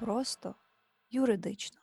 [0.00, 0.54] Просто
[1.10, 1.78] юридично.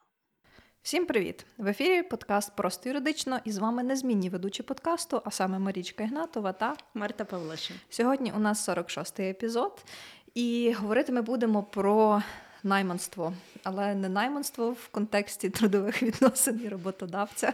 [0.82, 1.46] Всім привіт!
[1.58, 6.54] В ефірі подкаст Просто юридично і з вами незмінні ведучі подкасту, а саме Марічка Ігнатова
[6.54, 7.78] та Марта Павлишин.
[7.90, 9.86] Сьогодні у нас 46-й епізод,
[10.34, 12.22] і говорити ми будемо про
[12.64, 13.34] найманство,
[13.64, 17.54] але не найманство в контексті трудових відносин і роботодавця,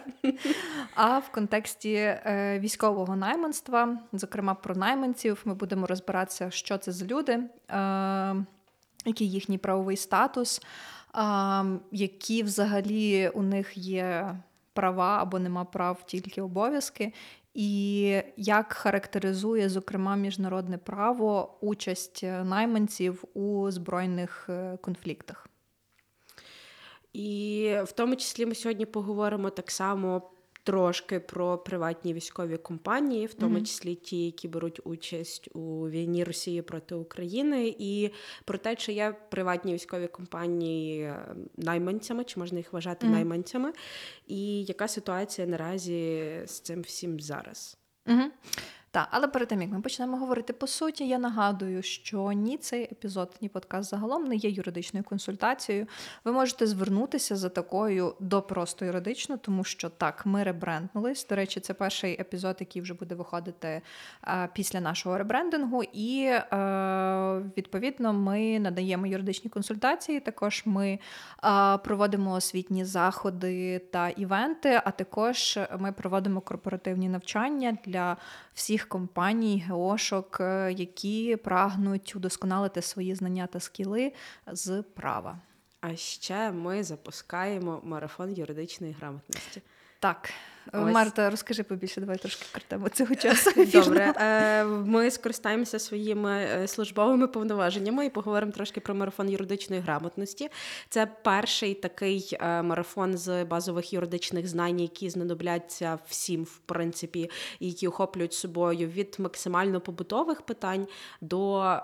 [0.95, 5.41] а в контексті е, військового найманства, зокрема про найманців.
[5.45, 7.33] Ми будемо розбиратися, що це за люди,
[7.69, 8.45] е,
[9.05, 11.21] який їхній правовий статус, е,
[11.91, 14.37] які взагалі у них є
[14.73, 17.13] права або нема прав, тільки обов'язки.
[17.53, 25.47] І як характеризує, зокрема, міжнародне право участь найманців у збройних е, конфліктах?
[27.13, 30.21] І в тому числі ми сьогодні поговоримо так само
[30.63, 36.61] трошки про приватні військові компанії, в тому числі ті, які беруть участь у війні Росії
[36.61, 38.09] проти України, і
[38.45, 43.11] про те, чи є приватні військові компанії е, найманцями, чи можна їх вважати mm-hmm.
[43.11, 43.73] найманцями,
[44.27, 47.77] і яка ситуація наразі з цим всім зараз?
[48.05, 48.29] Mm-hmm.
[48.93, 52.83] Так, але перед тим як ми почнемо говорити по суті, я нагадую, що ні цей
[52.83, 55.87] епізод, ні подкаст загалом не є юридичною консультацією.
[56.23, 61.27] Ви можете звернутися за такою до просто юридично, тому що так, ми ребренднулись.
[61.27, 63.81] До речі, це перший епізод, який вже буде виходити
[64.21, 70.19] а, після нашого ребрендингу, і а, відповідно ми надаємо юридичні консультації.
[70.19, 70.99] Також ми
[71.37, 78.17] а, проводимо освітні заходи та івенти, а також ми проводимо корпоративні навчання для
[78.53, 84.13] всіх всіх компаній, геошок, е, які прагнуть удосконалити свої знання та скіли
[84.47, 85.39] з права.
[85.81, 89.61] А ще ми запускаємо марафон юридичної грамотності.
[90.03, 90.29] Так,
[90.73, 90.93] Ось.
[90.93, 93.51] Марта, розкажи побільше, давай трошки про тему цього часу.
[93.73, 100.49] Добре, е, ми скористаємося своїми е, службовими повноваженнями і поговоримо трошки про марафон юридичної грамотності.
[100.89, 107.67] Це перший такий е, марафон з базових юридичних знань, які знадобляться всім, в принципі, і
[107.67, 110.87] які охоплюють собою від максимально побутових питань
[111.21, 111.75] до,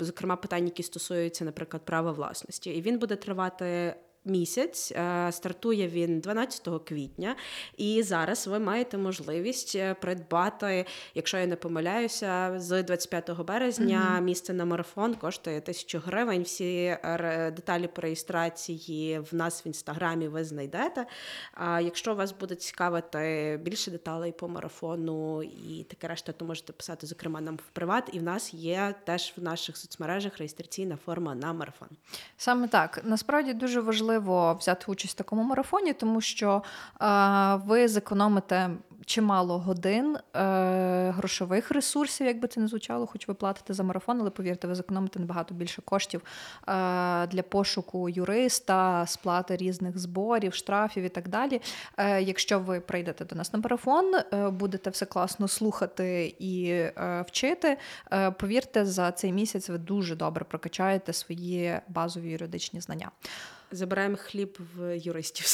[0.00, 2.70] зокрема, питань, які стосуються, наприклад, права власності.
[2.70, 3.94] І він буде тривати
[4.24, 4.92] місяць.
[4.92, 7.36] Е, стартує він 12 квітня,
[7.76, 14.22] і зараз ви маєте можливість е, придбати, якщо я не помиляюся, з 25 березня mm-hmm.
[14.22, 16.42] місце на марафон коштує тисячу гривень.
[16.42, 16.96] Всі
[17.56, 21.06] деталі по реєстрації в нас в інстаграмі ви знайдете.
[21.54, 27.06] А якщо вас буде цікавити більше деталей по марафону і таке решта, то можете писати,
[27.06, 28.10] зокрема, нам в приват.
[28.12, 31.88] І в нас є теж в наших соцмережах реєстраційна форма на марафон.
[32.36, 36.62] Саме так насправді дуже важливо важливо взяти участь в такому марафоні, тому що
[37.02, 38.70] е, ви зекономите
[39.10, 40.40] чимало годин е,
[41.10, 44.74] грошових ресурсів, як би це не звучало, хоч ви платите за марафон, але повірте, ви
[44.74, 46.72] зекономите набагато більше коштів е,
[47.26, 51.60] для пошуку юриста, сплати різних зборів, штрафів і так далі.
[51.96, 57.24] Е, Якщо ви прийдете до нас на марафон, е, будете все класно слухати і е,
[57.28, 57.76] вчити.
[58.12, 63.10] Е, повірте, за цей місяць ви дуже добре прокачаєте свої базові юридичні знання.
[63.72, 65.46] Забираємо хліб в юристів.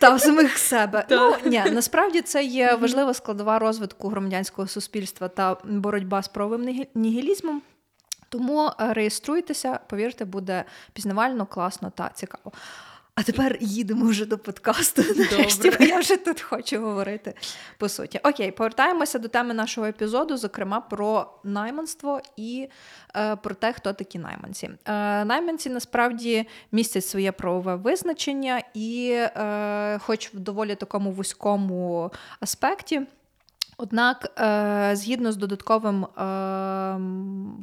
[0.00, 1.06] Та в самих себе.
[1.10, 7.62] Ну ні, насправді це є важлива складова розвитку громадянського суспільства та боротьба з правовим нігілізмом.
[8.28, 12.52] Тому е, реєструйтеся, повірте, буде пізнавально, класно та цікаво.
[13.18, 15.02] А тепер їдемо вже до подкасту.
[15.16, 17.34] Нарешті, бо я вже тут хочу говорити
[17.78, 18.20] по суті.
[18.24, 22.68] Окей, повертаємося до теми нашого епізоду, зокрема про найманство і
[23.16, 24.70] е, про те, хто такі найманці.
[24.84, 32.10] Е, Найманці насправді містять своє правове визначення, і, е, хоч в доволі такому вузькому
[32.40, 33.02] аспекті.
[33.78, 36.08] Однак, е, згідно з додатковим е,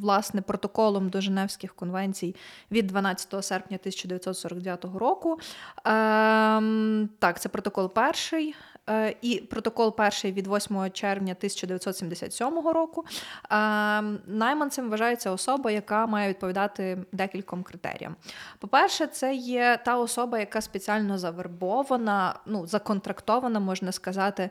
[0.01, 2.35] власне протоколом до Женевських конвенцій
[2.71, 5.39] від 12 серпня 1949 року,
[5.77, 5.81] е,
[7.19, 8.55] так, це протокол перший.
[9.21, 13.05] І протокол перший від 8 червня 1977 року.
[14.27, 18.15] Найманцем вважається особа, яка має відповідати декільком критеріям.
[18.59, 24.49] По-перше, це є та особа, яка спеціально завербована, ну законтрактована, можна сказати.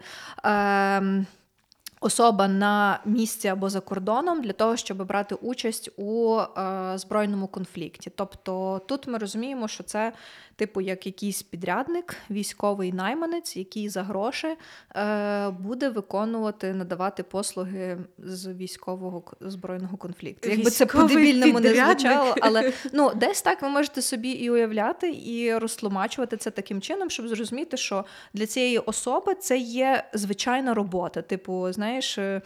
[2.04, 8.10] Особа на місці або за кордоном для того, щоб брати участь у е, збройному конфлікті.
[8.16, 10.12] Тобто тут ми розуміємо, що це
[10.56, 14.56] типу як якийсь підрядник, військовий найманець, який за гроші
[14.96, 20.48] е, буде виконувати, надавати послуги з військового збройного конфлікту.
[20.48, 25.58] Якби це по-дебільному не звучало, але ну десь так ви можете собі і уявляти, і
[25.58, 28.04] розтлумачувати це таким чином, щоб зрозуміти, що
[28.34, 31.22] для цієї особи це є звичайна робота.
[31.22, 32.42] Типу, знаєш, е,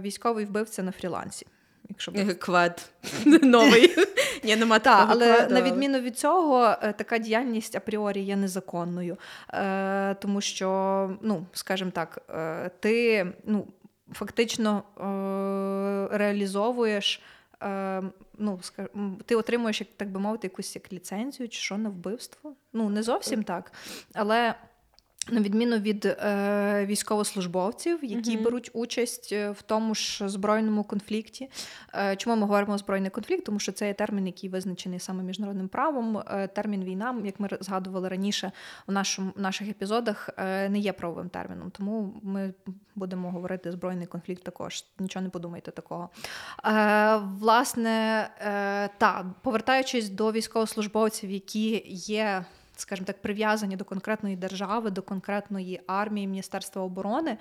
[0.00, 1.46] військовий вбивця на фрілансі.
[1.88, 2.90] Якщо Квад
[3.42, 3.94] новий.
[4.44, 8.36] Ні, нема Так, такого але кладу, на відміну від цього, е, така діяльність апріорі є
[8.36, 9.16] незаконною,
[9.54, 13.66] е, тому що, ну, скажімо так, е, ти ну,
[14.12, 14.82] фактично
[16.12, 17.22] е, реалізовуєш.
[17.62, 18.02] е,
[18.38, 21.88] Ну, ска- м, ти отримуєш, як так би мовити, якусь як ліцензію чи що на
[21.88, 22.52] вбивство.
[22.72, 23.72] Ну, не зовсім так.
[24.14, 24.54] Але
[25.30, 28.44] на відміну від е, військовослужбовців, які Мгм.
[28.44, 31.50] беруть участь е, в тому ж збройному конфлікті.
[31.94, 33.44] Е, чому ми говоримо збройний конфлікт?
[33.44, 36.18] Тому що це є термін, який визначений саме міжнародним правом.
[36.18, 38.52] Е, термін війна, як ми згадували раніше
[38.86, 41.70] в нашому, наших епізодах, е, не є правовим терміном.
[41.70, 42.54] Тому ми
[42.94, 44.84] будемо говорити збройний конфлікт також.
[44.98, 46.08] Нічого не подумайте такого.
[46.64, 52.44] Е, власне, е, та, повертаючись до військовослужбовців, які є
[52.82, 57.38] скажімо так, прив'язані до конкретної держави, до конкретної армії, Міністерства оборони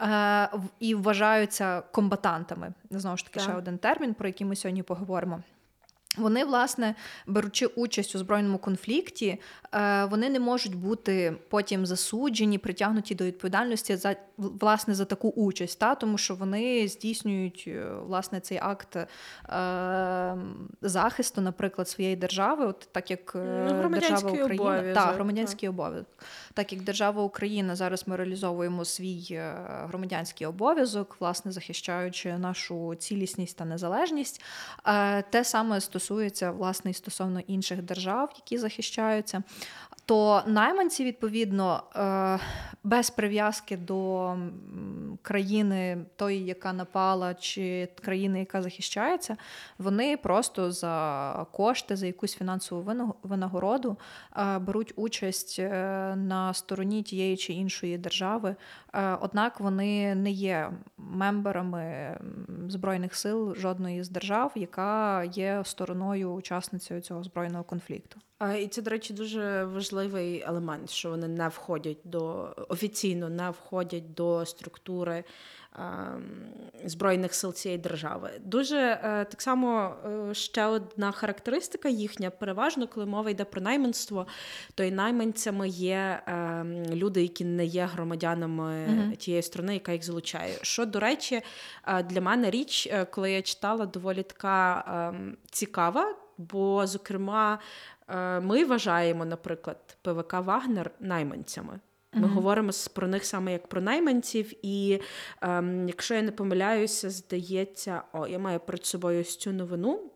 [0.00, 0.48] е,
[0.80, 2.72] і вважаються комбатантами.
[2.90, 3.42] Знову ж таки, Так.
[3.42, 5.42] ще один термін, про який ми сьогодні поговоримо.
[6.16, 6.94] Вони, власне,
[7.26, 9.40] беручи участь у збройному конфлікті,
[9.72, 15.78] е, вони не можуть бути потім засуджені, притягнуті до відповідальності за власне за таку участь,
[15.78, 19.06] та тому що вони здійснюють е, власне цей акт е,
[20.82, 25.14] захисту, наприклад, своєї держави, от так як е, Ну, держава Україна, обов'язок, так, так.
[25.14, 26.06] громадянський обов'язок.
[26.54, 29.40] Так як держава Україна зараз ми реалізовуємо свій
[29.88, 34.42] громадянський обов'язок, власне захищаючи нашу цілісність та незалежність.
[34.86, 36.03] Е, Те саме стосується
[36.50, 39.42] власне і стосовно інших держав, які захищаються.
[40.06, 42.38] То найманці, відповідно, е,
[42.84, 44.36] без прив'язки до
[45.22, 49.36] країни, тої, яка напала, чи країни, яка захищається,
[49.78, 52.92] вони просто за кошти, за якусь фінансову
[53.22, 53.96] винагороду
[54.36, 55.70] е, беруть участь е,
[56.16, 58.56] на стороні тієї чи іншої держави.
[59.20, 62.18] Однак вони не є мемберами
[62.68, 68.20] збройних сил жодної з держав, яка є стороною учасницею цього збройного конфлікту.
[68.60, 74.14] І це, до речі, дуже важливий елемент, що вони не входять до офіційно не входять
[74.14, 75.24] до структури
[75.78, 76.24] ем,
[76.84, 78.30] збройних сил цієї держави.
[78.44, 79.94] Дуже е, так само
[80.30, 84.26] е, ще одна характеристика їхня, переважно, коли мова йде про найманство,
[84.74, 89.16] то і найманцями є ем, люди, які не є громадянами Мгм.
[89.16, 90.58] тієї сторони, яка їх залучає.
[90.62, 91.42] Що, до речі,
[91.86, 94.84] е, для мене річ, коли я читала, доволі така
[95.14, 97.58] ем, цікава, бо, зокрема,
[98.42, 101.80] ми вважаємо, наприклад, ПВК Вагнер найманцями.
[102.12, 102.34] Ми Мгм.
[102.34, 105.00] говоримо про них саме як про найманців, і
[105.42, 110.10] ем, якщо я не помиляюся, здається, о, я маю перед собою ось цю новину.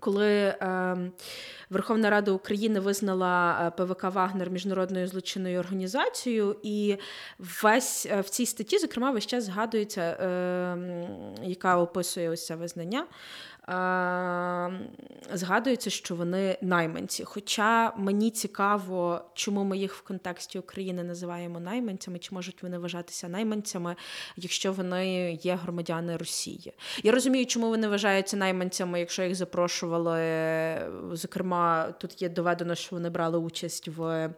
[0.00, 1.12] Коли ем,
[1.70, 6.96] Верховна Рада України визнала е, ПВК Вагнер міжнародною злочинною організацією, і
[7.62, 11.06] весь е, в цій статті, зокрема, весь час згадується, ем,
[11.42, 13.06] яка описує ось це визнання.
[13.68, 14.78] Ем,
[15.32, 17.24] згадується, що вони найманці.
[17.24, 23.28] Хоча мені цікаво, чому ми їх в контексті України називаємо найманцями, чи можуть вони вважатися
[23.28, 23.96] найманцями,
[24.36, 26.72] якщо вони є громадяни Росії.
[27.02, 30.20] Я розумію, чому вони вважаються найманцями, якщо їх запрошували.
[31.12, 34.30] Зокрема, тут є доведено, що вони брали участь в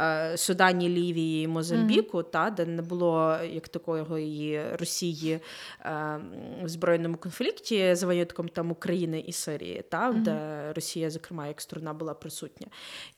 [0.00, 5.40] е, Судані, Лівії, Мозамбіку, та де не було як такої Росії
[5.84, 6.20] е,
[6.62, 10.22] в збройному конфлікті за винятком там України і Сирії, та Мгм.
[10.22, 12.66] де Росія, зокрема, як сторона була присутня.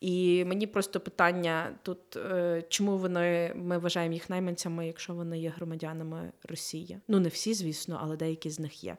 [0.00, 5.48] І мені просто питання тут, е, чому вони ми вважаємо їх найманцями, якщо вони є
[5.50, 6.98] громадянами Росії?
[7.08, 8.96] Ну не всі, звісно, але деякі з них є.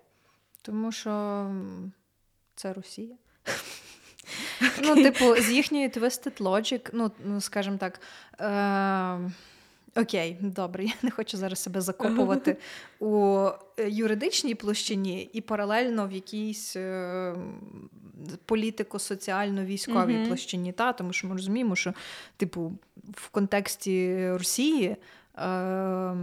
[0.62, 1.46] Тому що
[2.56, 3.16] це Росія.
[4.84, 8.02] Ну, типу, з їхньої Twisted Logic, ну, ну скажімо так.
[8.40, 9.32] Е-
[9.96, 12.58] Окей, добре, я не хочу зараз себе закопувати
[13.00, 13.40] у
[13.78, 17.36] е, юридичній площині і паралельно в якійсь е-
[18.46, 20.72] політико-соціально-військовій площині.
[20.72, 20.94] Та?
[20.94, 21.94] Тому що ми розуміємо, що,
[22.38, 22.74] типу,
[23.14, 24.96] в контексті Росії.
[25.38, 26.16] Е-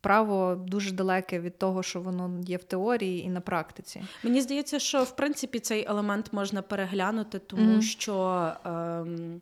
[0.00, 4.02] Право дуже далеке від того, що воно є в теорії і на практиці.
[4.22, 7.82] Мені здається, що в принципі цей елемент можна переглянути, тому Мгм.
[7.82, 8.52] що.
[8.64, 9.40] Ем...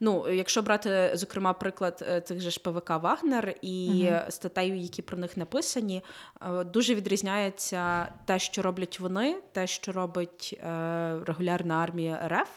[0.00, 4.20] Ну, якщо брати, зокрема, приклад е, цих же ж ПВК Вагнер і Мгм.
[4.28, 6.02] статей, які про них написані,
[6.42, 12.50] е, дуже відрізняється те, що роблять вони, те, що робить е, регулярна армія РФ,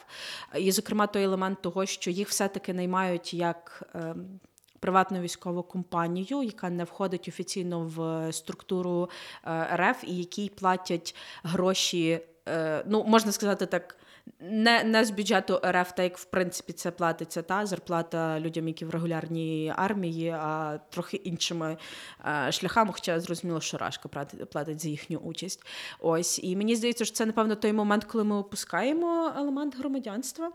[0.56, 3.84] і, зокрема, той елемент того, що їх все-таки наймають як.
[4.82, 9.10] Приватну військову компанію, яка не входить офіційно в структуру
[9.76, 12.20] РФ, і якій платять гроші
[12.86, 13.98] ну можна сказати так.
[14.40, 18.86] Не не з бюджету РФ, так як в принципі це платиться та зарплата людям, які
[18.86, 21.78] в регулярній армії, а трохи іншими
[22.26, 22.92] е, шляхами.
[22.94, 24.10] Хоча зрозуміло, що Рашка
[24.52, 25.66] платить, за їхню участь.
[26.00, 30.52] Ось і мені здається, що це напевно той момент, коли ми опускаємо елемент громадянства.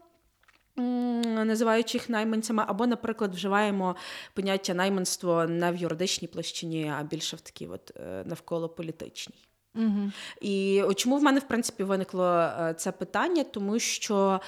[0.77, 3.97] Називаючи їх найманцями, або, наприклад, вживаємо
[4.35, 9.54] поняття найманство не в юридичній площині, а більше в такій от е, навколо політичній.
[9.75, 10.11] Угу.
[10.41, 13.45] І чому в мене в принципі виникло е, це питання?
[13.45, 14.41] Тому що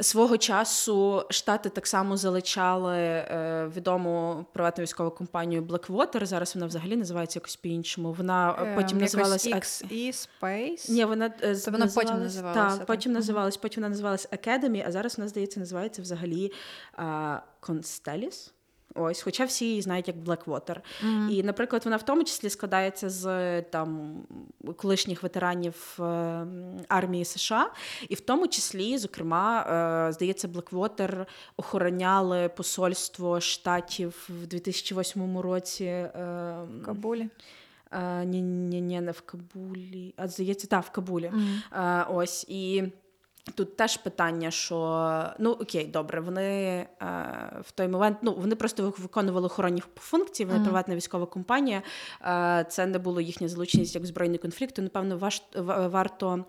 [0.00, 6.26] свого часу штати так само залучали е, відому приватну військову компанію Blackwater.
[6.26, 8.12] Зараз вона взагалі називається якось по-іншому.
[8.12, 10.90] Вона Ем, потім називалась XE Space.
[10.90, 12.76] Ні, вона Це вона потім називалася.
[12.76, 16.52] Так, потім називалась, потім вона називалась Academy, а зараз вона здається називається взагалі
[17.62, 18.50] Constellis.
[18.94, 20.76] Ось, хоча всі її знають як Blackwater.
[21.06, 21.30] Mm-hmm.
[21.30, 24.16] І, наприклад, вона в тому числі складається з там
[24.76, 26.02] колишніх ветеранів е,
[26.88, 27.70] армії США,
[28.08, 29.62] і в тому числі, зокрема,
[30.08, 36.10] е, здається, Blackwater охороняли посольство штатів в 2008 році е,
[36.62, 37.28] в Кабулі.
[38.24, 40.14] Ні, ні, ні, не в Кабулі.
[40.16, 41.32] А здається, так, в Кабулі.
[41.34, 42.16] Mm-hmm.
[42.16, 42.92] Ось і.
[43.54, 46.86] Тут теж питання, що ну окей, добре, вони е,
[47.62, 50.46] в той момент ну вони просто виконували охоронні функції.
[50.46, 50.64] Вони mm-hmm.
[50.64, 51.82] приватна військова компанія.
[52.22, 54.74] Е, це не було їхня залученість як збройний конфлікт.
[54.74, 56.44] То, Напевно, важ, варто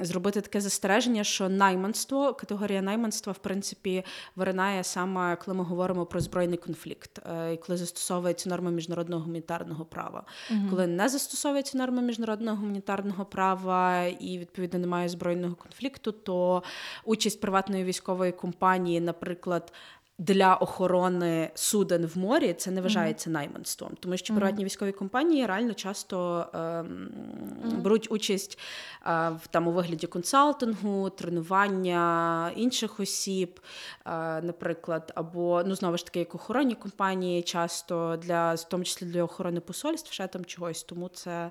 [0.00, 4.04] зробити таке застереження, що найманство, категорія найманства, в принципі,
[4.36, 7.18] виринає саме, коли ми говоримо про збройний конфлікт,
[7.52, 10.70] і коли застосовується норма міжнародного гуманітарного права, mm-hmm.
[10.70, 16.62] коли не застосовується норма міжнародного гуманітарного права і відповідно немає збройного конфлікту, то
[17.04, 19.72] участь приватної військової компанії, наприклад.
[20.18, 23.32] Для охорони суден в морі це не вважається mm-hmm.
[23.32, 24.66] найманством, тому що приватні mm-hmm.
[24.66, 27.82] військові компанії реально часто е, mm-hmm.
[27.82, 28.58] беруть участь
[29.06, 33.60] е, в там у вигляді консалтингу, тренування інших осіб,
[34.06, 34.10] е,
[34.42, 39.22] наприклад, або ну знову ж таки, як охоронні компанії, часто для в тому числі для
[39.22, 41.50] охорони посольств, ще там чогось, тому це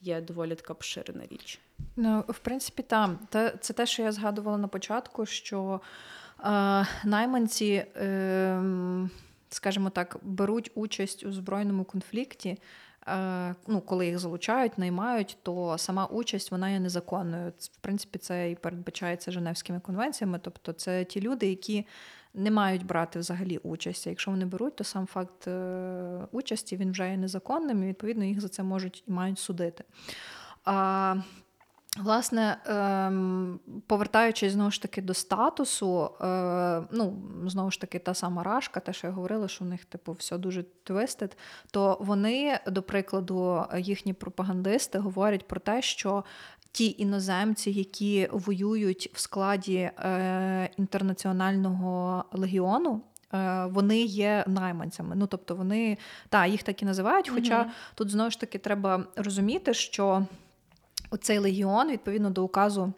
[0.00, 1.60] є доволі така поширена річ.
[1.96, 3.18] Ну, в принципі, там
[3.60, 5.80] це те, що я згадувала на початку, що
[7.04, 8.62] найманці, е,
[9.48, 12.58] скажімо так, беруть участь у збройному конфлікті.
[13.66, 17.52] Ну, Коли їх залучають, наймають, то сама участь вона є незаконною.
[17.58, 20.38] В принципі, це і передбачається Женевськими конвенціями.
[20.42, 21.86] Тобто, це ті люди, які
[22.34, 24.06] не мають брати взагалі участь.
[24.06, 28.40] Якщо вони беруть, то сам факт е, участі він вже є незаконним, і відповідно їх
[28.40, 29.84] за це можуть і мають судити.
[30.64, 31.16] А
[31.98, 38.42] Власне, ем, повертаючись знову ж таки до статусу, е, ну знову ж таки, та сама
[38.42, 41.36] рашка, те, що я говорила, що у них типу все дуже твистед,
[41.70, 46.24] то вони, до прикладу, їхні пропагандисти говорять про те, що
[46.72, 53.00] ті іноземці, які воюють в складі е, інтернаціонального легіону.
[53.34, 55.16] Е, вони є найманцями.
[55.16, 55.98] Ну тобто вони
[56.28, 57.28] та їх так і називають.
[57.28, 60.26] Хоча mm тут знову ж таки треба розуміти, що
[61.10, 62.92] оцей легіон відповідно до указу.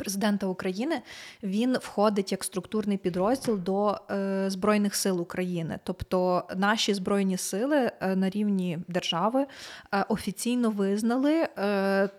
[0.00, 1.02] Президента України
[1.42, 5.78] він входить як структурний підрозділ до е, Збройних сил України.
[5.84, 9.46] Тобто наші збройні сили е, на рівні держави
[9.92, 11.48] е, офіційно визнали е,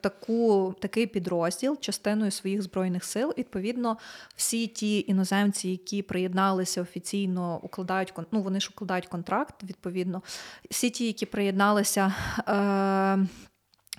[0.01, 3.33] таку, такий підрозділ частиною своїх збройних сил.
[3.37, 3.97] Відповідно,
[4.35, 9.63] всі ті іноземці, які приєдналися офіційно, укладають ну, вони ж укладають контракт.
[9.63, 10.21] Відповідно,
[10.69, 12.13] всі ті, які приєдналися.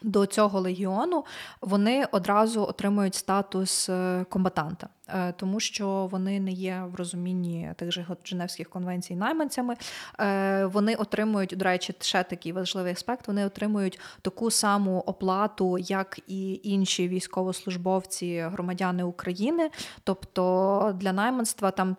[0.03, 1.25] До цього легіону
[1.61, 7.93] вони одразу отримують статус е, комбатанта, е, тому що вони не є в розумінні тих
[7.93, 9.77] же Женевських конвенцій найманцями.
[10.21, 13.29] Е, вони отримують, до речі, ще такий важливий аспект.
[13.29, 19.71] Вони отримують таку саму оплату, як і інші військовослужбовці, громадяни України.
[20.05, 21.97] Тобто для найманства там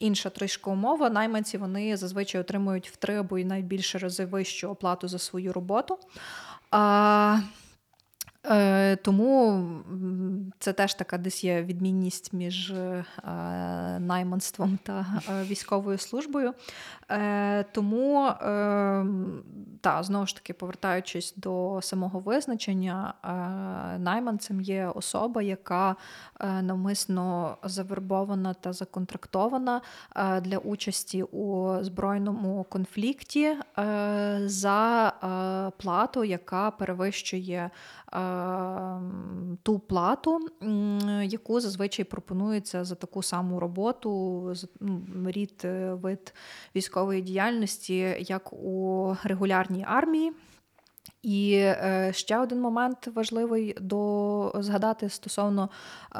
[0.00, 1.10] інша трішка умова.
[1.10, 5.52] Найманці вони зазвичай отримують в три або й навіть більше рази вищу оплату за свою
[5.52, 5.98] роботу.
[6.72, 7.42] А,
[8.46, 9.64] е, Тому
[10.58, 13.04] це теж така десь є відмінність між е,
[13.98, 16.54] найманством та е, військовою службою.
[17.10, 19.04] Е, Тому, е,
[19.80, 23.28] та, знову ж таки, повертаючись до самого визначення, е,
[23.98, 25.96] найманцем є особа, яка
[26.40, 29.80] е, навмисно завербована та законтрактована
[30.16, 33.56] е, для участі у збройному конфлікті
[34.44, 35.12] за
[35.78, 37.70] плату, яка перевищує
[39.62, 40.38] ту плату,
[41.22, 46.34] яку зазвичай пропонується за таку саму роботу, ну, рід вид
[46.76, 50.32] військової діяльності, як у регулярній армії.
[51.22, 55.68] І е, ще один момент важливий до згадати стосовно
[56.14, 56.18] е,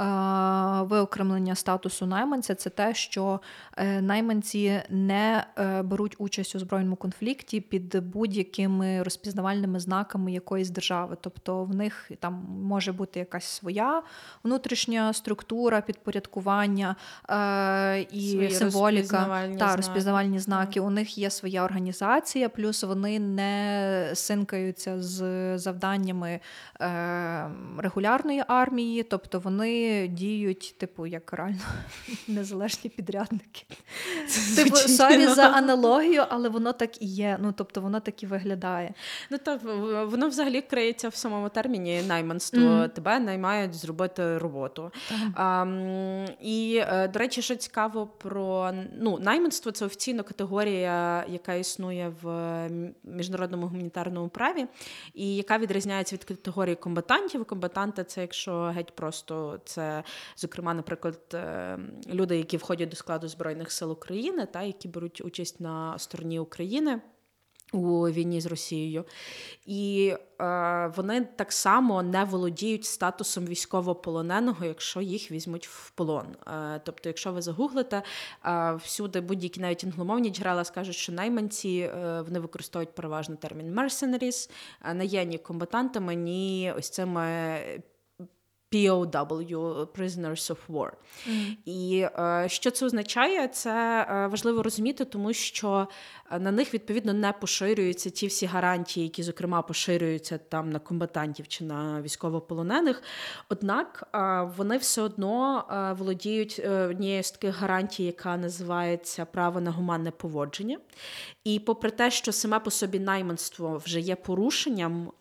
[0.82, 3.40] виокремлення статусу найманця, це те, що
[3.76, 5.44] е, найманці не
[5.84, 11.16] беруть участь у збройному конфлікті під будь-якими розпізнавальними знаками якоїсь держави.
[11.20, 14.02] Тобто в них там може бути якась своя
[14.44, 16.96] внутрішня структура, підпорядкування
[18.12, 19.76] і Свої символіка розпізнавальні та знаки.
[19.76, 20.80] розпізнавальні знаки.
[20.80, 26.40] У них є своя організація, плюс вони не синкаються з завданнями
[26.80, 31.60] е, регулярної армії, тобто вони діють, типу, як реально
[32.28, 33.64] незалежні підрядники.
[34.56, 37.38] Типу, sorry за аналогію, але воно так і є.
[37.40, 38.94] Ну тобто воно так і виглядає.
[39.30, 39.56] Ну та
[40.04, 42.60] воно взагалі криється в самому терміні найманство.
[42.60, 42.88] Мгм.
[42.88, 44.90] Тебе наймають зробити роботу.
[45.34, 45.66] А,
[46.40, 52.50] і е, до речі, що цікаво про ну, найманство це офіційна категорія, яка існує в
[53.04, 54.66] міжнародному гуманітарному праві,
[55.14, 57.44] і яка відрізняється від категорії комбатантів.
[57.44, 60.04] Комбатанти це якщо геть просто це,
[60.36, 61.78] зокрема, наприклад, е,
[62.12, 67.00] люди, які входять до складу збройних сил України, та які беруть участь на стороні України.
[67.72, 69.04] У війні з Росією,
[69.66, 76.26] і е, вони так само не володіють статусом військовополоненого, якщо їх візьмуть в полон.
[76.46, 78.02] Е, тобто, якщо ви загуглите,
[78.46, 84.50] е, всюди будь-які навіть англомовні джерела скажуть, що найманці е, вони використовують переважно термін mercenaries,
[84.80, 87.60] а не є ні комбатантами, ні ось цими
[88.72, 90.90] POW, Prisoners of War.
[91.64, 93.48] І е, що це означає?
[93.48, 95.88] Це е, важливо розуміти, тому що
[96.30, 101.48] е, на них відповідно не поширюються ті всі гарантії, які, зокрема, поширюються там на комбатантів
[101.48, 103.02] чи на військовополонених.
[103.48, 105.40] Однак е, вони все одно
[105.98, 106.58] володіють
[106.90, 110.78] однією з таких гарантій, яка називається право на гуманне поводження.
[111.44, 115.12] І попри те, що саме по собі найманство вже є порушенням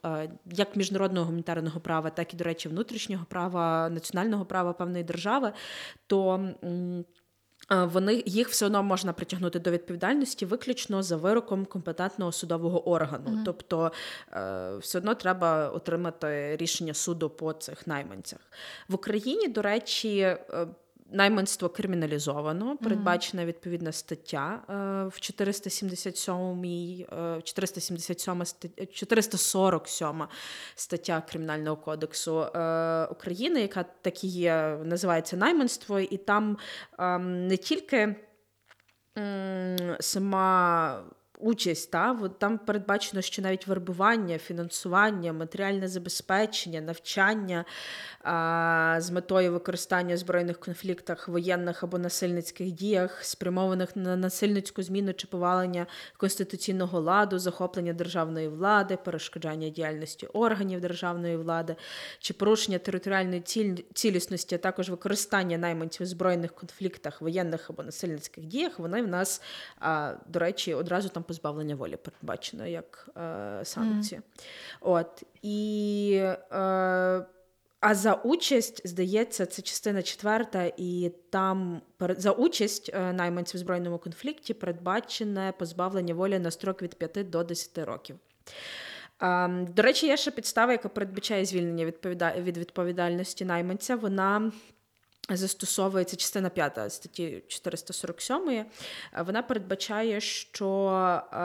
[0.51, 3.38] як міжнародного гуманітарного права, так і, до речі, внутрішнього права,
[3.89, 5.51] національного права певної держави,
[6.07, 6.49] то
[7.69, 13.41] вони їх все одно можна притягнути до відповідальності виключно за вироком компетентного судового органу.
[13.45, 13.91] Тобто
[14.33, 18.39] е, все одно треба отримати рішення суду по цих найманцях.
[18.87, 20.67] В Україні, до речі, е,
[21.11, 26.63] Найманство криміналізовано, передбачена відповідна стаття е, в 477
[27.11, 30.23] е, 477 стаття, 447
[30.75, 36.57] стаття Кримінального кодексу е, України, яка так і є, називається найманство, і там
[36.99, 38.15] ем, не тільки
[39.99, 41.03] сама
[41.39, 47.65] участь, та, от там передбачено, що навіть вербування, фінансування, матеріальне забезпечення, навчання
[48.23, 55.13] а, з метою використання в збройних конфліктах, воєнних або насильницьких діях, спрямованих на насильницьку зміну
[55.13, 55.85] чи повалення
[56.17, 61.75] конституційного ладу, захоплення державної влади, перешкоджання діяльності органів державної влади,
[62.19, 68.45] чи порушення територіальної ціль- цілісності, а також використання найманців в збройних конфліктах, воєнних або насильницьких
[68.45, 69.41] діях, вони в нас,
[69.79, 74.21] а, до речі, одразу там позбавлення волі передбачено як е, санкція.
[74.81, 76.21] От і.
[76.51, 77.25] Е,
[77.81, 83.97] а за участь, здається, це частина четверта, і там за участь е, найманців в збройному
[83.97, 88.15] конфлікті передбачене позбавлення волі на строк від 5 до 10 років.
[89.19, 91.85] Ем, До речі, є ще підстава, яка передбачає звільнення
[92.37, 93.95] від відповідальності найманця.
[93.95, 94.51] Вона
[95.37, 98.49] застосовується частина 5 статті 447.
[98.49, 98.65] Е,
[99.25, 100.91] Вона передбачає, що
[101.33, 101.37] е,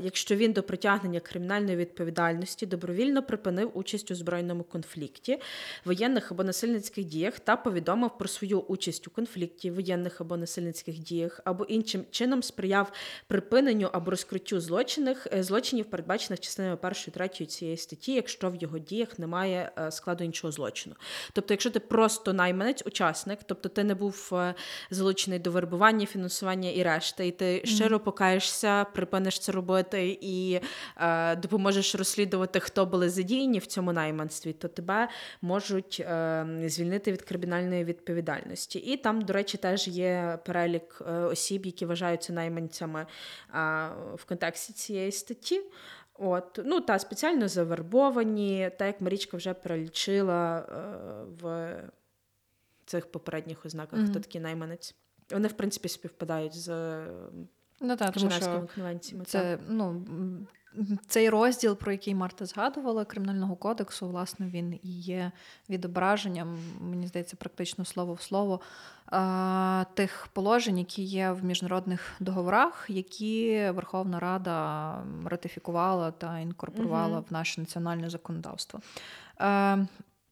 [0.00, 5.38] якщо він до притягнення кримінальної відповідальності добровільно припинив участь у збройному конфлікті,
[5.84, 11.40] воєнних або насильницьких діях та повідомив про свою участь у конфлікті, воєнних або насильницьких діях,
[11.44, 12.92] або іншим чином сприяв
[13.26, 18.56] припиненню або розкриттю злочинів, е, злочинів, передбачених частинами 1 і 3 цієї статті, якщо в
[18.56, 20.96] його діях немає е, складу іншого злочину.
[21.32, 23.05] Тобто, якщо ти просто найманець, учасник,
[23.46, 24.54] тобто ти не був е,
[24.90, 30.60] залучений до вербування, фінансування і решти, і ти щиро покаєшся, припиниш це робити і
[30.96, 35.08] е, допоможеш розслідувати, хто були задіяні в цьому найманстві, то тебе
[35.42, 38.78] можуть е, звільнити від кримінальної відповідальності.
[38.78, 43.06] І там, до речі, теж є перелік е, осіб, які вважаються найманцями е,
[44.14, 45.62] в контексті цієї статті.
[46.18, 50.64] От, ну та спеціально завербовані, так як Марічка вже перелічила е,
[51.42, 51.74] в
[52.86, 54.10] цих попередніх ознаках, Мгм.
[54.10, 54.94] хто такий найманець.
[55.30, 57.06] Вони, в принципі, співпадають з е,
[57.80, 59.24] Ну так, тому Женевськими конвенціями.
[59.24, 59.30] так.
[59.30, 60.06] це ну.
[61.08, 65.32] Цей розділ, про який Марта згадувала, кримінального кодексу, власне, він і є
[65.68, 68.60] відображенням, мені здається, практично слово в слово
[69.94, 77.24] тих положень, які є в міжнародних договорах, які Верховна Рада ратифікувала та інкорпорувала Мгм.
[77.30, 78.80] в наше національне законодавство.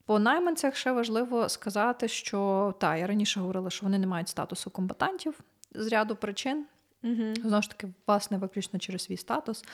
[0.07, 4.71] По найманцях ще важливо сказати, що та я раніше говорила, що вони не мають статусу
[4.71, 5.41] комбатантів
[5.75, 6.67] з ряду причин.
[7.03, 7.35] Мгм.
[7.37, 9.65] Знову ж таки, власне, виключно через свій статус.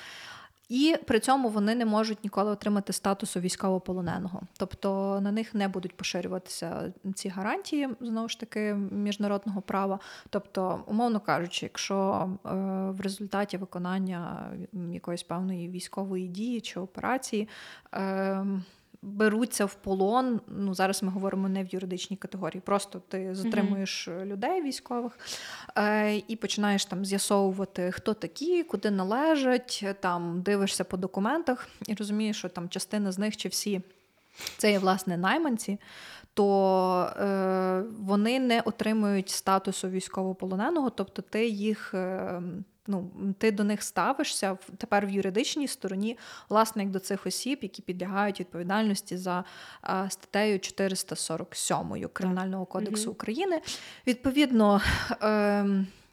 [0.68, 4.42] І при цьому вони не можуть ніколи отримати статусу військовополоненого.
[4.58, 9.98] Тобто на них не будуть поширюватися ці гарантії, знову ж таки, міжнародного права.
[10.30, 12.50] Тобто, умовно кажучи, якщо е,
[12.90, 14.50] в результаті виконання
[14.92, 17.48] якоїсь певної військової дії чи операції.
[19.02, 20.40] Е, Беруться в полон.
[20.48, 22.60] Ну зараз ми говоримо не в юридичній категорії.
[22.60, 25.18] Просто ти затримуєш людей військових
[25.78, 29.84] е, і починаєш там з'ясовувати, хто такі, куди належать.
[30.00, 33.80] Там дивишся по документах і розумієш, що там частина з них чи всі
[34.56, 35.78] це є власне найманці.
[36.34, 42.42] То е, вони не отримують статусу військовополоненого, тобто ти їх е,
[42.86, 47.82] ну, ти до них ставишся тепер в юридичній стороні, власне, як до цих осіб, які
[47.82, 49.44] підлягають відповідальності за
[49.84, 53.10] е, статтею 447 Кримінального кодексу Мгм.
[53.12, 53.60] України.
[54.06, 54.80] Відповідно,
[55.22, 55.64] е,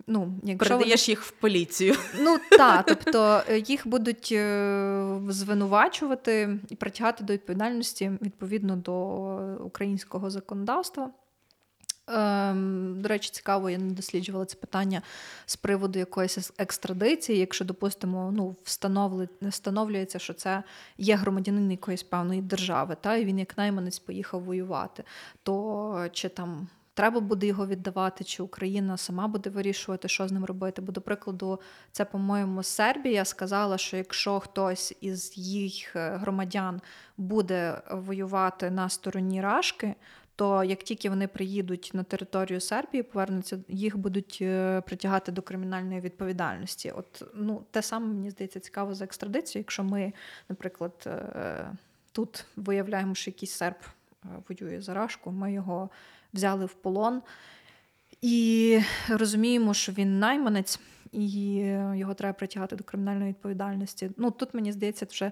[0.08, 1.95] ну, якщо вони- Передаєш їх в поліцію.
[2.19, 8.95] Ну так, тобто е, їх будуть е, звинувачувати і притягати до відповідальності відповідно до
[9.65, 11.10] українського законодавства.
[12.08, 15.02] Ем, до речі, цікаво, я не досліджувала це питання
[15.46, 17.39] з приводу якоїсь екстрадиції.
[17.39, 18.56] Якщо, допустимо, ну,
[19.50, 20.63] встановлюється, що це
[20.98, 25.04] є громадянин якоїсь певної держави, та, і він як найманець поїхав воювати,
[25.43, 30.46] то чи там треба буде його віддавати, чи Україна сама буде вирішувати, що з ним
[30.46, 30.82] робити.
[30.82, 31.60] Бо, до прикладу,
[31.91, 36.82] це, по-моєму, Сербія сказала, що якщо хтось із їх е, громадян
[37.17, 39.96] буде воювати на стороні Рашки,
[40.38, 46.02] то як тільки вони приїдуть на територію Сербії, повернуться, їх будуть е, притягати до кримінальної
[46.02, 46.91] відповідальності.
[46.91, 49.60] От ну те саме мені здається цікаво за екстрадицію.
[49.60, 50.13] Якщо ми,
[50.50, 51.71] наприклад, е,
[52.12, 53.76] тут виявляємо, що якийсь серб
[54.26, 55.89] е, воює за Рашку, ми його
[56.34, 57.21] взяли в полон
[58.21, 60.80] і розуміємо, що він найманець,
[61.12, 61.54] і
[61.95, 64.12] його треба притягати до кримінальної відповідальності.
[64.17, 65.32] Ну тут мені здається, вже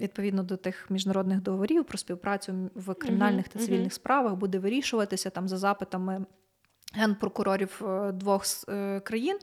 [0.00, 5.48] відповідно до тих міжнародних договорів про співпрацю в кримінальних та цивільних справах буде вирішуватися там
[5.48, 6.24] за запитами.
[6.94, 9.38] Генпрокурорів е, двох е, країн,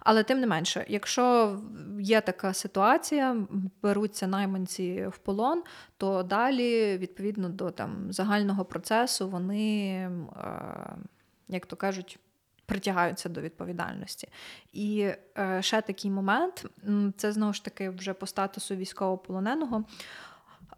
[0.00, 1.56] але тим не менше, якщо
[2.00, 3.36] є така ситуація,
[3.82, 5.62] беруться найманці в полон,
[5.96, 10.10] то далі, відповідно до там загального процесу, вони, е,
[11.48, 12.18] як то кажуть,
[12.66, 14.28] притягаються до відповідальності.
[14.72, 16.66] І е, ще такий момент:
[17.16, 19.84] це знову ж таки вже по статусу військовополоненого.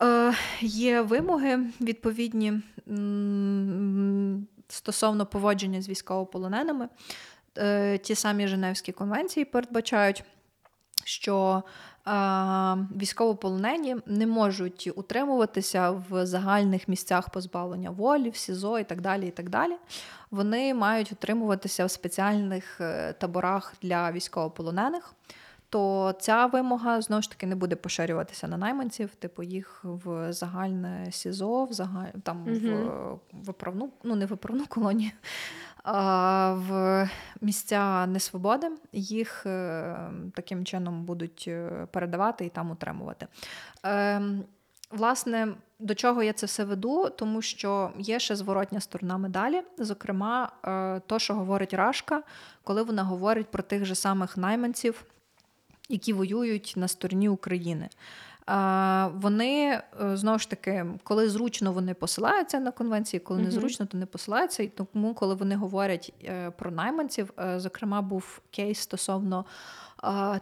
[0.03, 2.53] Е, Є вимоги відповідні
[4.69, 6.89] стосовно поводження з військовополоненими.
[7.59, 10.25] Е, Ті самі Женевські конвенції передбачають,
[11.05, 11.63] що
[12.97, 19.27] військовополонені не можуть утримуватися в загальних місцях позбавлення волі, в СІЗО і так далі.
[19.27, 19.77] і так далі.
[20.31, 25.15] Вони мають утримуватися в спеціальних е, таборах для військовополонених.
[25.71, 31.13] То ця вимога знову ж таки не буде поширюватися на найманців, типу їх в загальне
[31.13, 32.09] СІЗО, в загаль...
[32.23, 35.11] там в виправну, ну не виправну колонію,
[36.55, 37.11] в
[37.41, 39.97] місця несвободи їх е,
[40.35, 43.27] таким чином будуть е, передавати і там утримувати.
[43.83, 44.45] Ем,
[44.91, 47.11] Власне, до чого я це все веду?
[47.11, 49.63] Тому що є ще зворотня сторона медалі.
[49.79, 52.23] Зокрема, е, то, що говорить Рашка,
[52.65, 55.05] коли вона говорить про тих же самих найманців,
[55.89, 57.89] які воюють на стороні України.
[59.15, 63.99] Вони е, знову ж таки, коли зручно вони посилаються на конвенції, коли не незручно, то
[63.99, 64.63] не посилаються.
[64.63, 69.45] І тому, коли вони говорять е, про найманців, е, зокрема, був кейс стосовно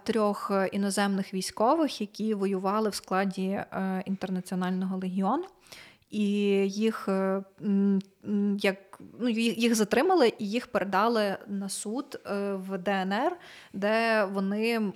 [0.03, 3.65] трьох іноземних військових, які воювали в складі
[4.05, 5.45] інтернаціонального легіону.
[6.11, 6.29] І
[6.69, 7.43] їх е,
[8.59, 8.77] як
[9.19, 13.37] ну їх їх затримали і їх передали на суд е, в ДНР,
[13.73, 14.93] де вони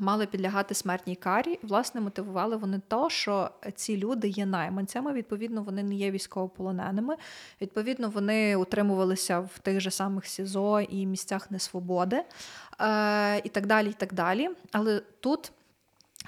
[0.00, 1.58] мали підлягати смертній карі.
[1.62, 5.12] Власне, мотивували вони то, що ці люди є найманцями.
[5.12, 7.16] Відповідно, вони не є військовополоненими.
[7.60, 12.22] Відповідно, вони утримувалися в тих же самих СІЗО і місцях несвободи,
[12.80, 13.88] е, і так далі.
[13.88, 14.50] і так далі.
[14.72, 15.52] Але тут.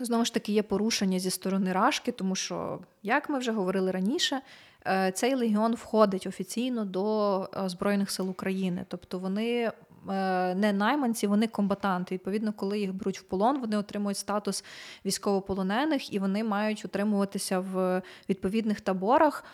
[0.00, 4.40] Знову ж таки, є порушення зі сторони Рашки, тому що, як ми вже говорили раніше,
[4.86, 8.84] е, цей легіон входить офіційно до е, Збройних сил України.
[8.88, 9.70] Тобто вони
[10.10, 12.14] е, не найманці, вони комбатанти.
[12.14, 14.64] Відповідно, коли їх беруть в полон, вони отримують статус
[15.04, 19.44] військовополонених і вони мають утримуватися в відповідних таборах.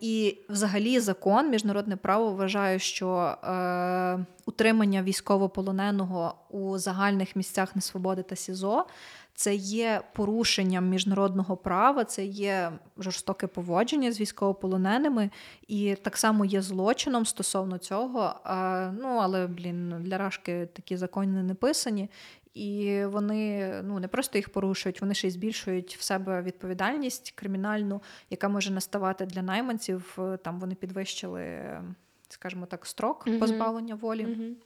[0.00, 3.36] І взагалі закон, міжнародне право вважає, що
[4.46, 8.86] утримання військовополоненого у загальних місцях несвободи та СІЗО.
[9.38, 15.30] Це є порушенням міжнародного права, це є жорстоке поводження з військовополоненими,
[15.68, 18.40] і так само є злочином стосовно цього.
[18.44, 22.10] А, ну але блін, для Рашки такі закони не написані,
[22.54, 28.02] і вони ну не просто їх порушують, вони ще й збільшують в себе відповідальність кримінальну,
[28.30, 30.18] яка може наставати для найманців.
[30.44, 31.60] Там вони підвищили,
[32.28, 33.38] скажімо так, строк Мгм.
[33.38, 34.26] позбавлення волі.
[34.26, 34.56] Мгм.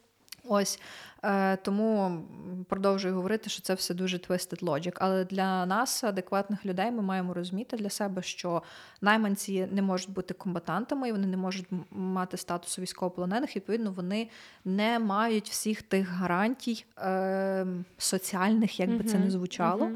[0.44, 0.81] Ось
[1.22, 2.22] е, тому
[2.68, 4.96] продовжую говорити, що це все дуже twisted logic.
[5.00, 8.62] Але для нас, адекватних людей, ми маємо розуміти для себе, що
[9.00, 13.57] найманці не можуть бути комбатантами, і вони не можуть мати статусу військовополонених.
[13.57, 14.28] Відповідно, вони
[14.64, 17.66] не мають всіх тих гарантій е,
[17.98, 19.90] соціальних, як би це не звучало.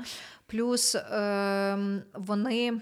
[0.47, 1.79] Плюс е,
[2.15, 2.81] вони.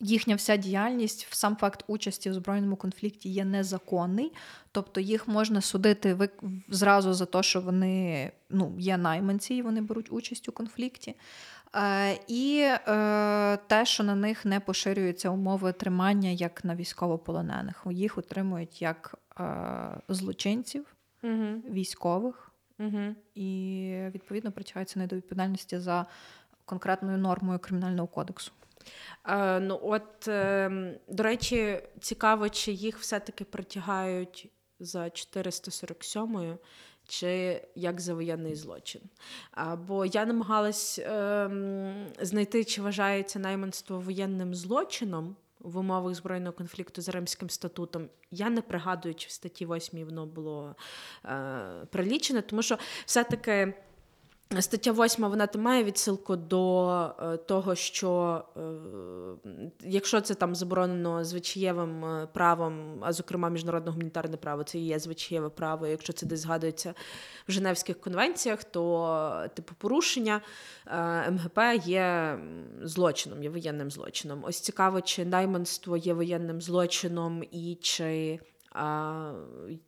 [0.00, 4.32] Їхня вся діяльність, сам факт участі в збройному конфлікті є незаконний,
[4.72, 6.28] тобто їх можна судити
[6.68, 11.14] зразу за те, що вони ну, є найманці і вони беруть участь у конфлікті.
[11.76, 17.86] Е, і е, те, що на них не поширюються умови тримання як на військовополонених.
[17.90, 19.44] Їх утримують як е,
[20.08, 20.86] злочинців,
[21.22, 21.62] Мгм.
[21.70, 23.16] військових, Мгм.
[23.34, 26.06] і відповідно притягаються не до відповідальності за
[26.64, 28.52] конкретною нормою кримінального кодексу.
[29.28, 30.70] Е, ну, от, е,
[31.08, 36.58] до речі, цікаво, чи їх все-таки притягають за 447-ю,
[37.06, 39.00] чи як за воєнний злочин.
[39.50, 41.50] А, бо я намагалась е,
[42.20, 45.36] знайти, чи вважається найманство воєнним злочином.
[45.58, 50.26] В умовах збройного конфлікту з Римським статутом я не пригадую, чи в статті 8 воно
[50.26, 50.76] було
[51.24, 53.74] е, прилічене, тому що все-таки
[54.60, 56.88] Стаття 8 вона має відсилку до
[57.22, 58.60] е, того, що е,
[59.80, 65.48] якщо це там заборонено звичаєвим е, правом, а зокрема міжнародне гуманітарне право, це є звичаєве
[65.48, 65.86] право.
[65.86, 66.94] Якщо це десь згадується
[67.48, 70.40] в Женевських конвенціях, то типу порушення
[71.30, 72.38] МГП є
[72.82, 74.44] злочином, є воєнним злочином.
[74.44, 78.40] Ось цікаво, чи найманство є воєнним злочином і чи.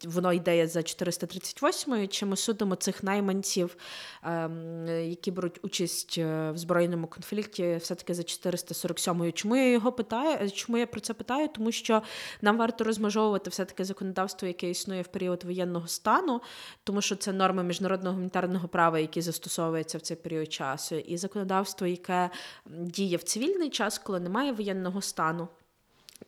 [0.05, 3.77] Воно йде за 438-ю, чи ми судимо цих найманців,
[4.23, 10.51] ем, які беруть участь е, в збройному конфлікті, все-таки за 447 Чому я його питаю?
[10.51, 11.49] Чому я про це питаю?
[11.49, 12.03] Тому що
[12.41, 16.41] нам варто розмежовувати все-таки законодавство, яке існує в період воєнного стану,
[16.85, 21.87] тому що це норми міжнародного гуманітарного права, які застосовуються в цей період часу, і законодавство,
[21.87, 22.31] яке
[22.67, 25.49] діє в цивільний час, коли немає воєнного стану.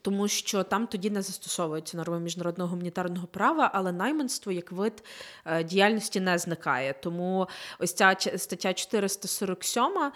[0.03, 5.05] Тому що там тоді не застосовуються норми міжнародного гуманітарного права, але найманство як вид
[5.45, 6.95] е, діяльності не зникає.
[7.03, 7.49] Тому
[7.79, 10.13] ось ця стаття 447, е,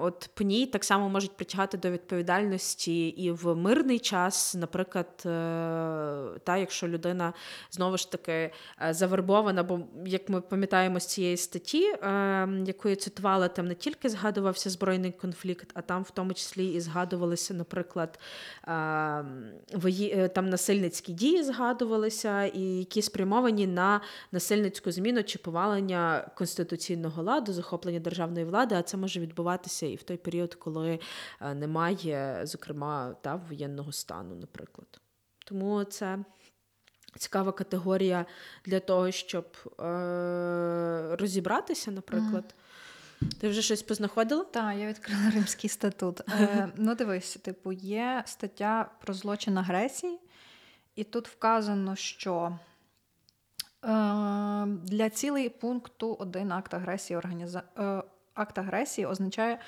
[0.00, 5.28] от по ній так само можуть притягати до відповідальності і в мирний час, наприклад, е,
[6.44, 7.32] та якщо людина
[7.70, 8.50] знову ж таки
[8.90, 11.94] завербована, бо як ми пам'ятаємо з цієї статті,
[12.64, 16.80] яку я цитувала, там не тільки згадувався збройний конфлікт, а там в тому числі і
[16.80, 18.18] згадувалися, наприклад,
[20.34, 24.00] там насильницькі дії згадувалися, і які спрямовані на
[24.32, 30.02] насильницьку зміну чи повалення конституційного ладу, захоплення державної влади, а це може відбуватися і в
[30.02, 30.98] той період, коли
[31.40, 35.00] е, немає, зокрема, та, воєнного стану, наприклад.
[35.46, 36.18] Тому це
[37.16, 38.26] цікава категорія
[38.64, 39.44] для того, щоб
[39.80, 42.54] е- розібратися, наприклад.
[43.40, 44.44] Ти вже щось познаходила?
[44.44, 46.20] Так, я відкрила Римський статут.
[46.20, 50.18] Е, ну, дивись, типу, є стаття про злочин агресії,
[50.96, 52.58] і тут вказано, що
[53.84, 53.88] е,
[54.66, 57.62] для цілей пункту 1 акт агресії організа...
[57.78, 58.02] е,
[58.38, 59.58] Акт агресії означає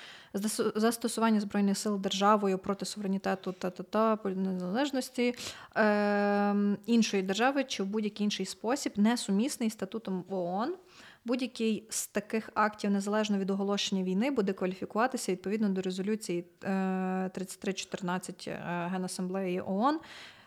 [0.75, 5.35] застосування збройних сил державою проти суверенітету та та та незалежності
[5.77, 6.55] е,
[6.87, 10.75] іншої держави чи в будь-який інший спосіб, несумісний статутом ООН.
[11.25, 18.45] Будь-який з таких актів, незалежно від оголошення війни, буде кваліфікуватися відповідно до резолюції е, 3314
[18.49, 18.61] е,
[18.93, 20.01] Генасамблеї ООН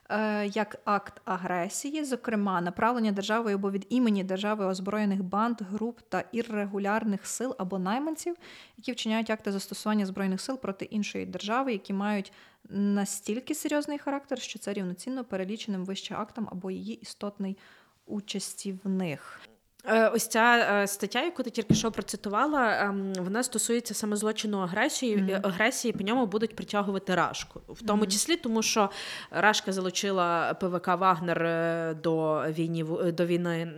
[0.09, 6.23] е, як акт агресії, зокрема направлення державою або від імені держави озброєних банд, груп та
[6.31, 8.35] іррегулярних сил або найманців,
[8.77, 12.33] які вчиняють акти застосування збройних сил проти іншої держави, які мають
[12.69, 17.57] настільки серйозний характер, що це рівноцінно переліченим вище актам або її істотний
[18.05, 19.41] участі в них.
[19.87, 24.59] Е, ось ця е, стаття, яку ти тільки що процитувала, ем, вона стосується саме злочину
[24.59, 25.17] агресії.
[25.17, 25.47] Mm-hmm.
[25.47, 28.11] Агресії по ньому будуть притягувати Рашку, в тому Мгм.
[28.11, 28.89] числі, тому що
[29.31, 32.85] Рашка залучила ПВК Вагнер е, до війні
[33.17, 33.71] до війни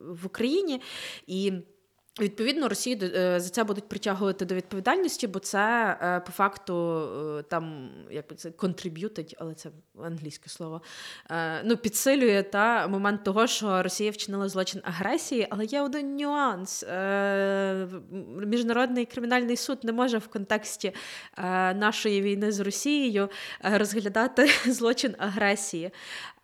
[0.00, 0.80] в Україні
[1.26, 1.52] і.
[2.20, 7.02] Відповідно, Росію е, за це будуть притягувати до відповідальності, бо це е, по факту
[7.38, 9.70] е, там як би це contributed, але це
[10.04, 10.82] англійське слово.
[11.64, 16.84] Ну, підсилює та момент того, що Росія вчинила злочин агресії, але є один нюанс.
[18.46, 20.92] Міжнародний кримінальний суд не може в контексті
[21.74, 23.28] нашої війни з Росією
[23.60, 25.90] розглядати злочин агресії.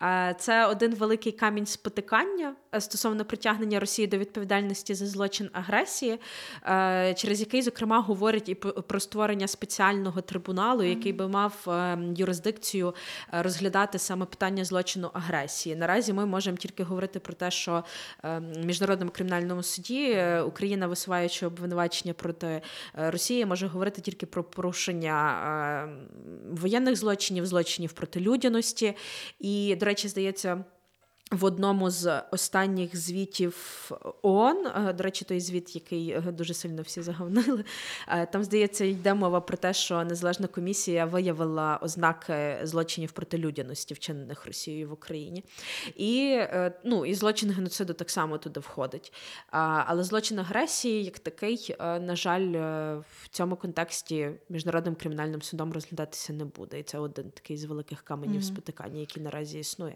[0.03, 6.19] Е, Це один великий камінь спотикання е, стосовно притягнення Росії до відповідальності за злочин агресії,
[6.65, 12.93] е, через який, зокрема, говорять і про- створення спеціального трибуналу, який би мав е, юрисдикцію
[13.31, 15.75] розглядати саме питання злочину агресії.
[15.75, 17.83] Наразі ми можемо тільки говорити про те, що
[18.23, 22.61] в міжнародному кримінальному суді Україна, висуваючи обвинувачення проти
[22.93, 25.15] Росії, може говорити тільки про порушення
[25.87, 25.89] е,
[26.51, 28.93] воєнних злочинів, злочинів проти людяності.
[29.39, 30.63] І, до речі, здається.
[31.31, 33.55] В одному з останніх звітів
[34.21, 37.63] ООН, е, до речі, той звіт, який е, дуже сильно всі заговнили,
[38.07, 43.93] е, там, здається, йде мова про те, що незалежна комісія виявила ознаки злочинів проти людяності,
[43.93, 45.43] вчинених Росією в Україні.
[45.95, 46.39] І,
[46.83, 49.13] ну, і злочин геноциду так само туди входить.
[49.49, 52.47] Але злочин агресії, як такий, на жаль,
[53.01, 56.79] в цьому контексті міжнародним кримінальним судом розглядатися не буде.
[56.79, 58.43] І це один такий з великих каменів Мгм.
[58.43, 59.95] спотикання, який наразі існує.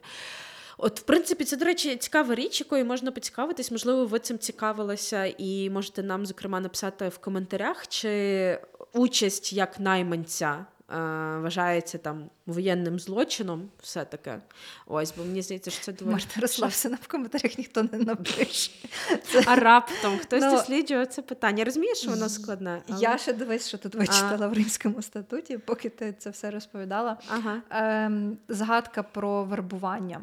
[0.78, 3.72] От, в принципі, це, до речі, цікава річ, якою можна поцікавитись.
[3.72, 8.60] Можливо, ви цим цікавилися, і можете нам, зокрема, написати в коментарях, чи
[8.94, 14.40] участь як найманця вважається там воєнним злочином, все таке.
[14.88, 16.14] Ось, бо мені здається, що це доволі.
[16.14, 18.72] Марта, розслабся, нам в коментарях ніхто не напише.
[19.46, 21.64] А раптом хтось Ну, досліджує це питання.
[21.64, 22.82] Розумієш, що воно складне?
[22.90, 27.18] але- Я ще дивись, що тут вичитала в римському статуті, поки ти це все розповідала.
[27.30, 27.62] Ага.
[27.70, 30.22] Ем, згадка про вербування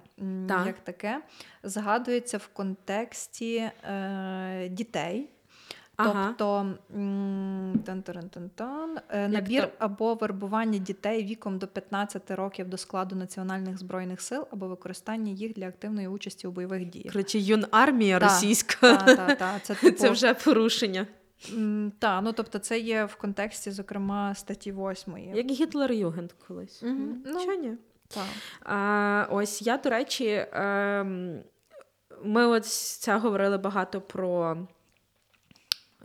[0.49, 0.67] Так.
[0.67, 1.21] як таке
[1.63, 5.29] згадується в контексті е, дітей.
[5.97, 6.27] Ага.
[6.39, 6.75] Тобто
[9.09, 9.71] е, набір то?
[9.79, 15.53] або вербування дітей віком до 15 років до складу національних збройних сил або використання їх
[15.53, 17.13] для активної участі у бойових діях.
[17.13, 18.97] Коротше, юн армія Та, російська.
[18.97, 21.07] Та, та, та, це, типу, Це вже порушення.
[21.53, 25.19] м, та, ну тобто це є в контексті, зокрема, статті 8.
[25.35, 26.83] Як Гітлер Югент колись.
[26.83, 27.23] Мгм.
[27.27, 27.73] Ну, Чого ні?
[28.09, 28.21] та.
[28.65, 31.39] А, ось я, до речі, ем,
[32.25, 34.57] ми от це говорили багато про.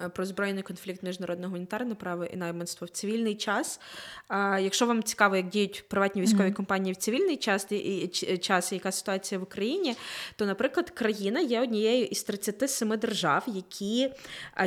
[0.03, 3.79] Е, Про збройний конфлікт міжнародного гуманітарне право і найманство в цивільний час.
[4.27, 6.53] А, якщо вам цікаво, як діють приватні військові Мгм.
[6.53, 9.95] компанії в цивільний час і, і час, і яка ситуація в Україні,
[10.35, 14.09] то, наприклад, країна є однією із 37 держав, які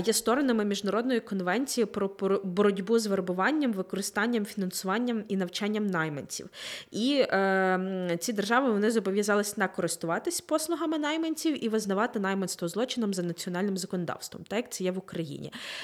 [0.07, 2.11] є сторонами міжнародної конвенції про
[2.45, 6.49] боротьбу з вербуванням, використанням, фінансуванням і навчанням найманців.
[6.90, 13.23] І е, ці держави вони зобов'язались не користуватись послугами найманців і визнавати найманство злочином за
[13.23, 15.19] національним законодавством, так як це є в Україні.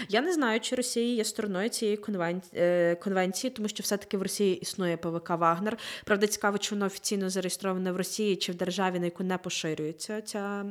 [0.09, 1.99] Я не знаю, чи Росія є стороною цієї
[2.55, 5.79] е, конвенції, тому що все-таки в Росії існує ПВК Вагнер.
[6.05, 10.23] Правда, цікаво, чи воно офіційно зареєстроване в Росії чи в державі, на яку не поширюється
[10.23, 10.65] ця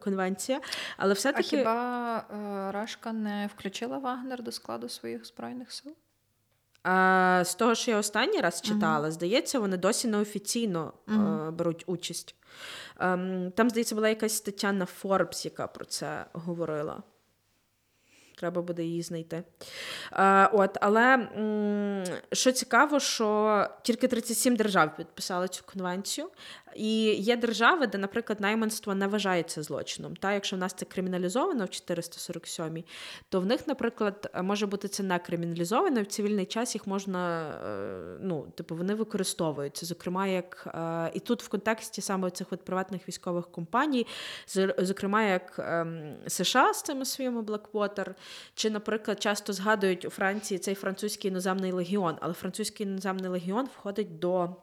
[0.00, 0.60] конвенція.
[0.96, 5.92] Але все-таки хіба е, Рашка не включила Вагнер до складу своїх збройних сил?
[6.82, 12.34] А, з того, що я останній раз читала, здається, вони досі неофіційно е, беруть участь.
[13.00, 17.02] Ем, там, здається, була якась стаття на Forbes, яка про це говорила.
[18.40, 19.42] Треба буде її знайти.
[20.12, 21.28] Е, от, але
[22.32, 26.28] що цікаво, що тільки 37 держав підписали цю конвенцію.
[26.74, 30.16] І є держави, де, наприклад, найманство не вважається злочином.
[30.16, 32.84] Та, якщо в нас це криміналізовано в 447
[33.28, 38.18] то в них, наприклад, може бути це не криміналізовано, в цивільний час їх можна, е,
[38.20, 39.86] ну, типу, вони використовуються.
[39.86, 44.06] Зокрема, як е, і тут в контексті саме цих от приватних військових компаній,
[44.78, 48.14] зокрема, як ем, США з цими своїми Blackwater,
[48.54, 54.18] чи, наприклад, часто згадують у Франції цей французький іноземний легіон, але французький іноземний легіон входить
[54.18, 54.56] до.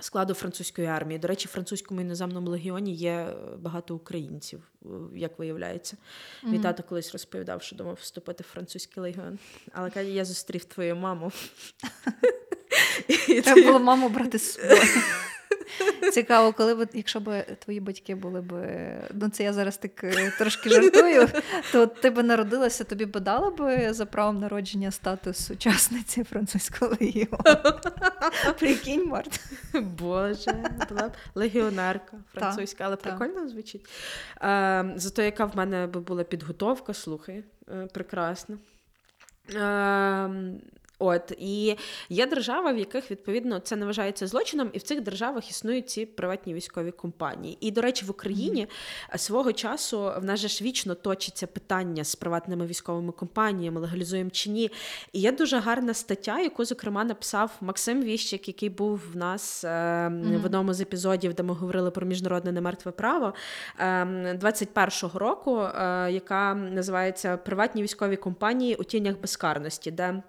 [0.00, 1.18] Складу французької армії.
[1.18, 5.96] До речі, в французькому іноземному легіоні є е, багато українців, е, як виявляється.
[6.42, 9.38] Мій тато колись розповідав, що думав вступити в французький легіон.
[9.72, 11.32] Але каже, я зустрів твою маму.
[13.44, 14.80] Треба було маму брати з собою.
[16.12, 18.52] Цікаво, коли б, якщо б твої батьки були б.
[19.14, 21.28] Ну, це я зараз так е, трошки жартую,
[21.72, 27.78] то ти б народилася, тобі б дала б за правом народження статус учасниці французького легіону.
[28.58, 29.40] Прикинь, Март.
[29.74, 30.52] Боже,
[30.88, 33.88] була б легіонерка французька, але прикольно звучить.
[34.42, 38.58] Е, зато яка в мене була підготовка, слухай, е, прекрасно.
[41.02, 41.76] От і
[42.08, 46.06] є держави, в яких відповідно це не вважається злочином, і в цих державах існують ці
[46.06, 47.58] приватні військові компанії.
[47.60, 49.18] І, до речі, в Україні mm-hmm.
[49.18, 54.50] свого часу в нас же ж вічно точиться питання з приватними військовими компаніями, легалізуємо чи
[54.50, 54.70] ні.
[55.12, 59.68] І є дуже гарна стаття, яку, зокрема, написав Максим Віщик, який був в нас е,
[59.68, 60.40] mm-hmm.
[60.40, 63.34] в одному з епізодів, де ми говорили про міжнародне немертве право
[63.78, 64.04] е,
[64.42, 70.22] 21-го року, е, яка називається Приватні військові компанії у тінях безкарності, де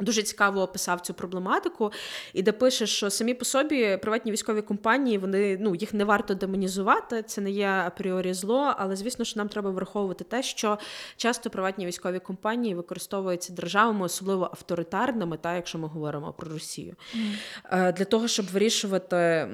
[0.00, 1.92] Дуже цікаво описав цю проблематику,
[2.32, 6.34] і де пише, що самі по собі приватні військові компанії вони ну їх не варто
[6.34, 8.74] демонізувати, це не є апріорі зло.
[8.78, 10.78] Але звісно, що нам треба враховувати те, що
[11.16, 16.94] часто приватні військові компанії використовуються державами, особливо авторитарними, та якщо ми говоримо про Росію,
[17.72, 17.92] mm.
[17.92, 19.48] для того, щоб вирішувати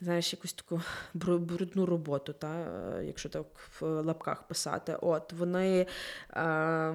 [0.00, 0.80] знаєш, якусь таку
[1.14, 2.66] брудну роботу, та,
[3.02, 3.46] якщо так
[3.80, 4.96] в лапках писати.
[5.00, 5.86] От Вони
[6.30, 6.94] е,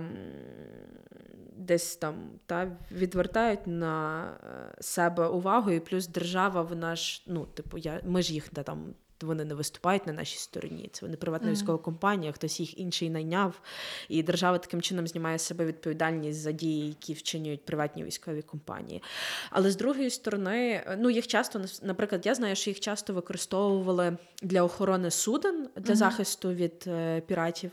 [1.56, 7.78] десь там та, відвертають на е, себе увагу, і плюс держава, вона ж, ну, типу,
[7.78, 8.94] я, ми ж їх там
[9.28, 10.90] вони не виступають на нашій стороні.
[10.92, 11.52] Це вони приватна mm-hmm.
[11.52, 13.62] військова компанія, хтось їх інший найняв.
[14.10, 19.04] І держава таким чином знімає з себе відповідальність за дії, які вчинюють приватні військові компанії.
[19.50, 24.64] Але з другої сторони, ну їх часто наприклад, я знаю, що їх часто використовували для
[24.64, 25.96] охорони суден для mm-hmm.
[25.96, 27.72] захисту від е, піратів.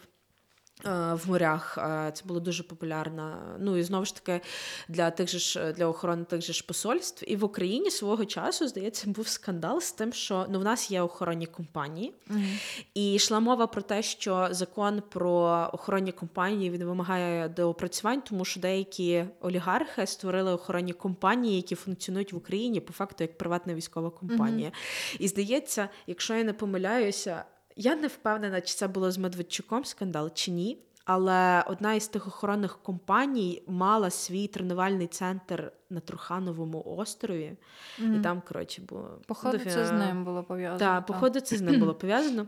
[0.84, 3.36] Е, в морях е, це було дуже популярно.
[3.58, 4.40] Ну і знову ж таки
[4.88, 7.24] для тих же ж для охорони тих же ж посольств.
[7.26, 11.02] І в Україні свого часу, здається, був скандал з тим, що ну в нас є
[11.02, 12.60] охоронні компанії, mm-hmm.
[12.94, 18.60] і йшла мова про те, що закон про охоронні компанії він вимагає доопрацювань, тому що
[18.60, 24.68] деякі олігархи створили охоронні компанії, які функціонують в Україні по факту як приватна військова компанія.
[24.68, 25.16] Mm-hmm.
[25.20, 27.44] І здається, якщо я не помиляюся.
[27.76, 30.78] Я не впевнена, чи це було з Медведчуком скандал чи ні.
[31.04, 37.56] Але одна із тих охоронних компаній мала свій тренувальний центр на Трухановому острові,
[38.00, 38.20] mm-hmm.
[38.20, 40.78] і там, коротше, було походу, це з ним було пов'язано.
[40.78, 42.46] Так, походу, це з ним було пов'язано.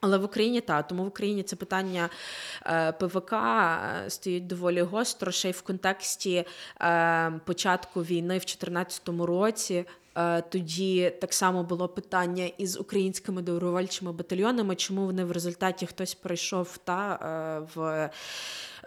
[0.00, 2.08] Але в Україні так, тому в Україні це питання
[2.66, 6.44] е, ПВК е, стоїть доволі гостро, ще й в контексті
[6.80, 9.84] е, початку війни в 2014 році.
[10.16, 16.14] Е, тоді так само було питання із українськими добровольчими батальйонами, чому вони в результаті хтось
[16.14, 18.10] прийшов та е, в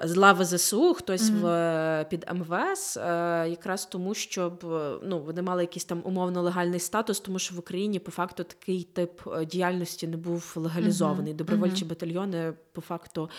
[0.02, 2.04] з лави ЗСУ, хтось mm-hmm.
[2.04, 4.64] в під МВС, е, якраз тому, щоб
[5.04, 8.84] ну вони мали якийсь там умовно легальний статус, тому що в Україні по факту такий
[8.84, 11.34] тип діяльності не був легалізований.
[11.34, 11.38] Mm-hmm.
[11.38, 11.90] Добровольчі mm-hmm.
[11.90, 13.30] батальйони по факту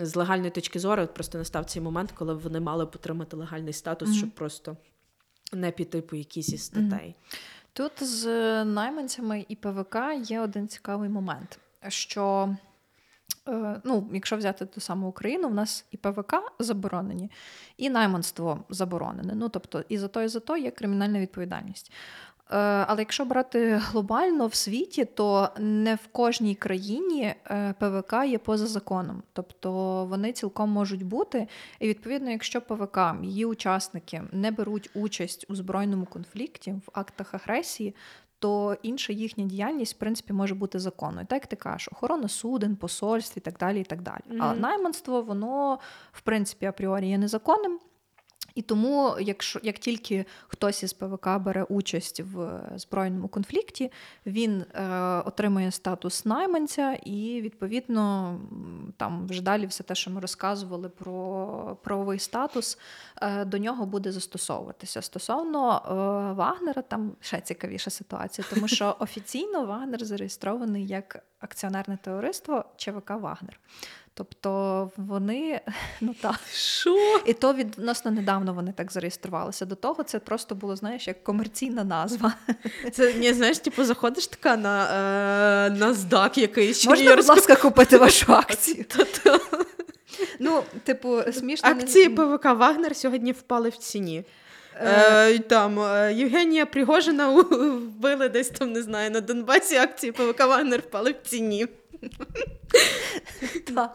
[0.00, 4.30] з легальної точки зору просто настав цей момент, коли вони мали потримати легальний статус, щоб
[4.30, 4.76] просто
[5.52, 7.14] не піти по якійсь із статей.
[7.72, 8.24] Тут з
[8.64, 12.56] найманцями і ПВК є один цікавий момент, що
[13.48, 17.30] е, ну, якщо взяти ту саму Україну, в нас і ПВК заборонені,
[17.76, 19.34] і найманство заборонене.
[19.34, 21.92] Ну, тобто, і за то, і за то є кримінальна відповідальність.
[22.50, 22.56] Е,
[22.88, 28.66] але якщо брати глобально в світі, то не в кожній країні е, ПВК є поза
[28.66, 29.70] законом, тобто
[30.04, 31.48] вони цілком можуть бути.
[31.80, 37.94] І відповідно, якщо ПВК, її учасники не беруть участь у збройному конфлікті в актах агресії.
[38.38, 41.26] То інша їхня діяльність, в принципі, може бути законною.
[41.26, 43.80] Так як ти кажеш, охорона суден, посольств і так далі.
[43.80, 44.20] і так далі.
[44.30, 44.38] Mm-hmm.
[44.40, 45.78] А найманство, воно,
[46.12, 47.78] в принципі, апріорі є незаконним.
[48.56, 53.92] І тому, якщо як тільки хтось із ПВК бере участь в збройному конфлікті,
[54.26, 54.84] він е,
[55.24, 58.38] отримує статус найманця, і відповідно
[58.96, 62.78] там вже далі все те, що ми розказували про правовий статус,
[63.22, 65.02] е, до нього буде застосовуватися.
[65.02, 65.92] Стосовно е,
[66.32, 73.60] Вагнера, там ще цікавіша ситуація, тому що офіційно Вагнер зареєстрований як акціонерне товариство ЧВК Вагнер.
[74.18, 75.60] Тобто вони
[76.00, 76.40] ну так.
[76.52, 77.20] Що?
[77.26, 79.66] І то відносно недавно вони так зареєструвалися.
[79.66, 82.32] До того це просто було, знаєш, як комерційна назва.
[82.92, 84.84] Це не знаєш, типу, заходиш така на
[85.66, 86.86] е, NASDAQ якийсь.
[86.86, 88.84] Можна, будь ласка, купити вашу акцію.
[90.40, 91.70] Ну, типу, смішно.
[91.70, 94.24] Акції ПВК Вагнер сьогодні впали в ціні.
[94.74, 100.40] Е, е там е, Євгенія Пригожина вбили десь там, не знаю, на Донбасі акції ПВК
[100.40, 101.66] Вагнер впали в ціні.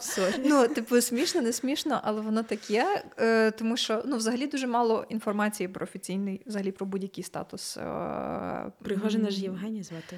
[0.00, 0.34] Sorry.
[0.44, 3.04] Ну, типу, смішно, не смішно, але воно так є.
[3.18, 7.76] Е, тому що ну, взагалі дуже мало інформації про офіційний, взагалі про будь-який статус.
[7.76, 10.16] Е, Пригожина ж Євгенія звати.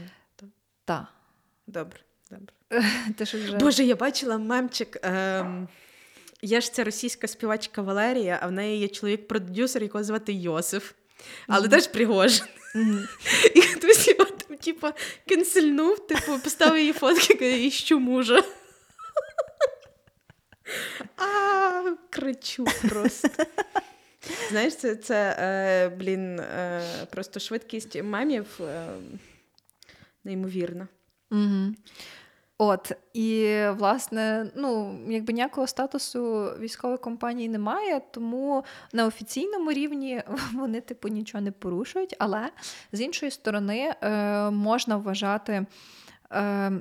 [0.85, 1.05] Так.
[1.66, 1.99] Добре,
[2.30, 2.55] добре.
[3.20, 3.57] Вже...
[3.57, 4.99] Боже, я бачила мемчик.
[5.03, 5.68] Ем...
[6.43, 10.93] Є ж ця російська співачка Валерія, а в неї є чоловік-продюсер, якого звати Йосиф.
[11.49, 12.47] Але теж Пригожин.
[13.55, 14.24] І хтось його
[14.65, 14.87] типу,
[15.29, 18.45] кенсельнув, типу, поставив її фотки, і що мужа.
[21.17, 23.29] А, кричу просто.
[24.51, 28.87] Знаєш, це, це е, блін, е, просто швидкість мемів е,
[30.25, 30.89] неймовірна.
[31.31, 31.75] Угу.
[32.59, 40.22] От, і власне, ну, якби ніякого статусу військової компанії немає, тому на офіційному рівні
[40.55, 42.16] вони, типу, нічого не порушують.
[42.18, 42.50] Але
[42.92, 45.66] з іншої сторони, е, можна вважати.
[46.32, 46.72] Е,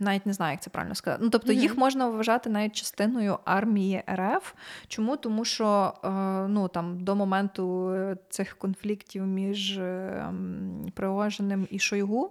[0.00, 1.24] навіть не знаю, як це правильно сказати.
[1.24, 4.52] Ну, тобто, їх можна вважати навіть частиною армії РФ.
[4.88, 5.16] Чому?
[5.16, 6.08] Тому що е,
[6.48, 7.96] ну, там, до моменту
[8.28, 9.82] цих конфліктів між е,
[10.28, 12.30] м, Пригожиним і Шойгу.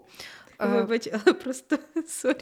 [0.61, 2.37] Е, Вибач, але просто sorry.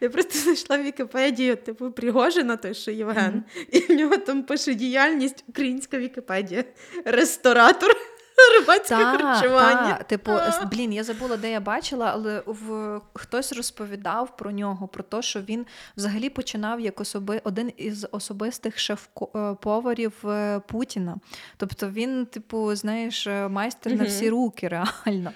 [0.00, 4.74] Я просто знайшла в Вікіпедію, типу, Пригожина, той, що Євген, і в нього там пише
[4.74, 6.64] діяльність українська Вікіпедія.
[7.04, 7.96] Ресторатор
[8.60, 9.94] рибацьке харчування.
[9.98, 10.32] та, типу,
[10.72, 15.40] блін, я забула, де я бачила, але в хтось розповідав про нього, про те, що
[15.40, 15.66] він
[15.96, 21.16] взагалі починав як особи один із особистих шеф-поварів е, Путіна.
[21.56, 25.32] Тобто він, типу, знаєш, е, майстер на всі руки, реально.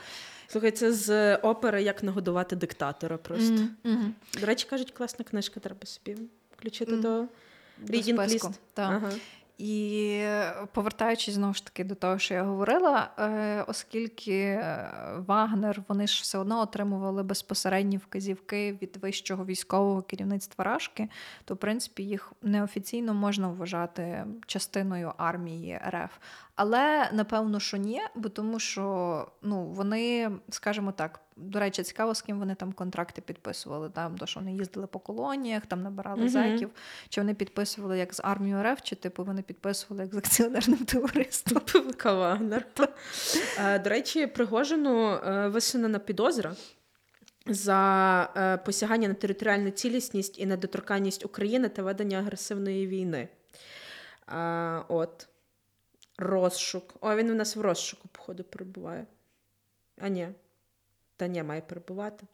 [0.49, 3.55] Слухай, це з опери Як нагодувати диктатора просто.
[3.85, 4.15] Мгм.
[4.41, 6.17] До речі, кажуть, класна книжка, треба собі
[6.57, 7.01] включити Мгм.
[7.03, 7.21] до
[7.87, 8.51] Reading list.
[8.75, 8.83] та.
[8.83, 9.11] Ага.
[9.59, 10.23] І
[10.73, 14.91] повертаючись знову ж таки до того, що я говорила, е, оскільки е,
[15.27, 21.09] Вагнер вони ж все одно отримували безпосередні вказівки від вищого військового керівництва Рашки,
[21.45, 26.13] то в принципі їх неофіційно можна вважати частиною армії РФ.
[26.57, 32.23] Але напевно, що ні, бо тому що ну вони, скажімо так, до речі, цікаво, з
[32.23, 33.91] ким вони там контракти підписували.
[33.91, 36.29] Там то, що вони їздили по колоніях, там набирали Мгм.
[36.29, 36.71] зеків,
[37.09, 41.63] чи вони підписували як з армією РФ, чи типу вони підписували як з акціонерним товариством.
[42.05, 42.67] Вагнер.
[43.85, 46.57] До речі, Пригожину е, висунена підозра
[47.47, 53.29] за е, посягання на територіальну цілісність і недоторканність України та ведення агресивної війни.
[54.29, 55.29] Е, От.
[56.19, 56.95] Розшук.
[57.01, 59.07] О, він у нас в розшуку, походу, перебуває.
[60.01, 60.29] А ні.
[61.17, 62.27] Та ні, має перебувати.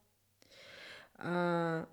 [1.19, 1.85] Е,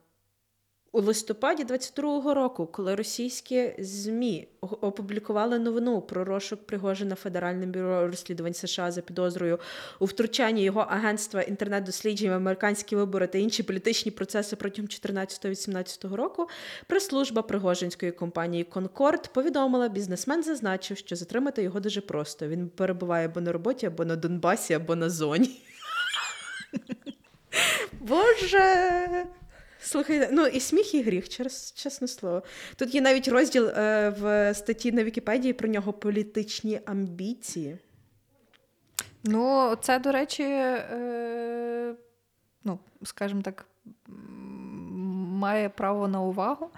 [0.91, 8.53] У листопаді 22-го року, коли російські ЗМІ опублікували новину про розшук Пригожина Федеральним бюро розслідувань
[8.53, 9.59] США за підозрою
[9.99, 16.47] у втручанні його агентства інтернет-досліджень в американські вибори та інші політичні процеси протягом 14-18 року,
[16.87, 22.47] прес-служба Пригожинської компанії Конкорд повідомила, бізнесмен зазначив, що затримати його дуже просто.
[22.47, 25.61] Він перебуває або на роботі, або на Донбасі, або на зоні.
[27.99, 29.25] Боже.
[29.81, 32.43] Слухай, ну і сміх, і гріх, через чесне слово.
[32.75, 37.77] Тут є навіть розділ е, в статті на Вікіпедії про нього політичні амбіції.
[39.23, 41.95] Ну, це, до речі, е,
[42.63, 43.65] ну, скажімо так,
[45.39, 46.69] має право на увагу.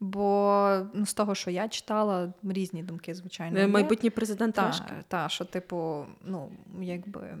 [0.00, 3.60] Бо ну, з того, що я читала, різні думки, звичайно.
[3.60, 3.66] є.
[3.66, 7.36] Майбутній президент Та, та, що, типу, ну, якби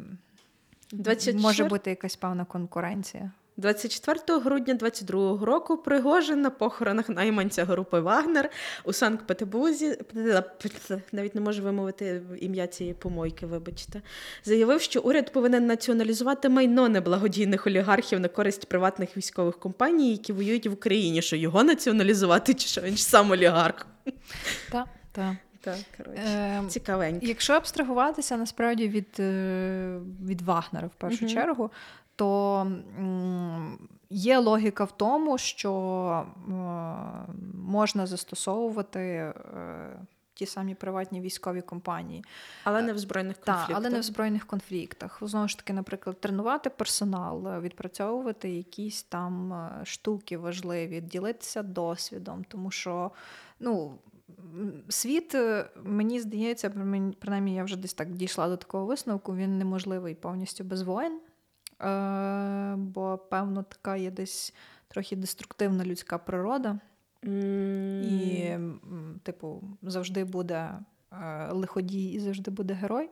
[0.92, 3.30] 24 може бути якась певна конкуренція.
[3.56, 8.50] 24 грудня 22 року Пригожин на похоронах найманця групи Вагнер
[8.84, 9.98] у Санкт-Петербурзі
[11.12, 14.02] навіть не можу вимовити ім'я цієї помойки, вибачте,
[14.44, 20.66] заявив, що уряд повинен націоналізувати майно неблагодійних олігархів на користь приватних військових компаній, які воюють
[20.66, 21.22] в Україні.
[21.22, 23.86] Що його націоналізувати, чи що він ж сам олігарх?
[24.70, 25.34] Так, так.
[25.64, 26.22] Так, коротше.
[26.26, 27.26] Е, Цікавенько.
[27.26, 31.34] Якщо абстрагуватися насправді від, е, від Вагнера в першу Мгм.
[31.34, 31.70] чергу,
[32.16, 32.66] то
[34.10, 36.52] є логіка в тому, що е,
[37.54, 39.34] можна застосовувати е,
[40.34, 42.24] ті самі приватні військові компанії.
[42.64, 43.76] Але не в збройних Так, конфліктах.
[43.76, 45.18] але не в збройних конфліктах.
[45.22, 52.44] Знову ж таки, наприклад, тренувати персонал, е, відпрацьовувати якісь там е, штуки важливі, ділитися досвідом,
[52.48, 53.10] тому що
[53.60, 53.98] ну.
[54.88, 56.70] Світ, е, мені здається,
[57.18, 61.20] принаймні я вже десь так дійшла до такого висновку, він неможливий повністю без воїн.
[61.82, 64.54] Е, бо, певно, така є десь
[64.88, 66.78] трохи деструктивна людська природа.
[67.24, 68.58] М, І,
[69.22, 70.70] типу, завжди буде
[71.22, 73.10] е, лиходій і завжди буде герой.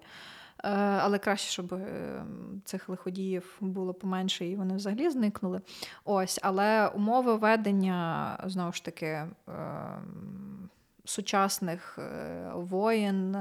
[1.03, 2.23] але краще, щоб е,
[2.65, 5.61] цих лиходіїв було поменше і вони взагалі зникнули.
[6.05, 9.07] Ось, але умови ведення знову ж таки.
[9.07, 9.29] Е,
[11.05, 11.99] сучасних
[12.55, 13.37] воїн,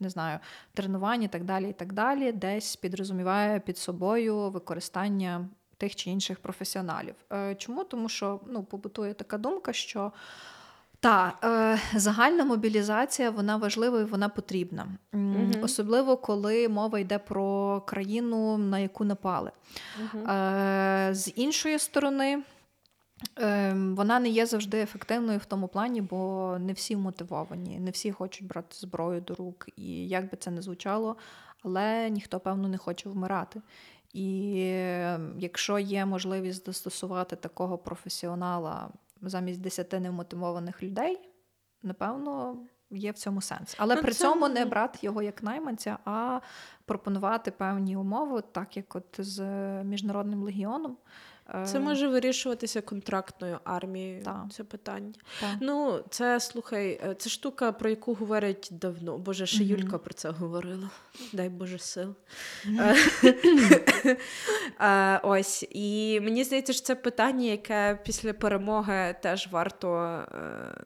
[0.00, 0.38] не знаю,
[0.74, 6.38] тренувань і так далі, і так далі, десь підрозуміває під собою використання тих чи інших
[6.38, 7.14] професіоналів.
[7.58, 7.84] Чому?
[7.84, 10.12] Тому що ну, побутує така думка, що
[11.00, 17.80] та е, загальна мобілізація вона важлива і вона потрібна, mm особливо коли мова йде про
[17.80, 19.50] країну, на яку напали.
[20.00, 22.42] mm Е, З іншої сторони, е,
[23.74, 28.46] вона не є завжди ефективною в тому плані, бо не всі мотивовані, не всі хочуть
[28.46, 29.66] брати зброю до рук.
[29.76, 31.16] І як би це не звучало,
[31.62, 33.62] але ніхто, певно, не хоче вмирати.
[34.12, 38.90] І ем, якщо є можливість застосувати такого професіонала
[39.22, 41.18] замість десяти немотивованих людей,
[41.82, 42.56] напевно,
[42.90, 43.74] є в цьому сенс.
[43.78, 44.24] Але ну, при це...
[44.24, 46.40] цьому не брати його як найманця, а
[46.84, 49.42] пропонувати певні умови, так як от з
[49.84, 50.96] міжнародним легіоном.
[51.66, 54.22] Це е, може вирішуватися контрактною армією.
[54.22, 54.44] Так.
[54.52, 55.12] Це питання.
[55.40, 55.50] Так.
[55.60, 59.18] Ну, це слухай, е, це штука, про яку говорять давно.
[59.18, 59.66] Боже, ще mm-hmm.
[59.66, 60.90] Юлька про це говорила.
[61.32, 62.14] Дай Боже сил.
[62.66, 64.16] Mm-hmm.
[65.22, 65.66] Ось.
[65.70, 69.88] І мені здається, що це питання, яке після перемоги теж варто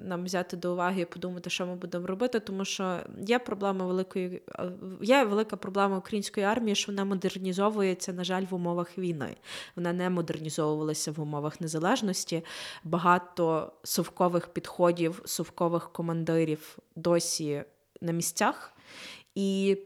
[0.01, 4.43] нам взяти до уваги і подумати, що ми будемо робити, тому що є проблема великої,
[5.03, 9.37] є велика проблема української армії, що вона модернізовується, на жаль, в умовах війни.
[9.77, 12.45] Вона не модернізовується організовувалися в умовах незалежності.
[12.85, 17.65] Багато совкових підходів, совкових командирів досі
[18.01, 18.73] на місцях.
[19.35, 19.79] І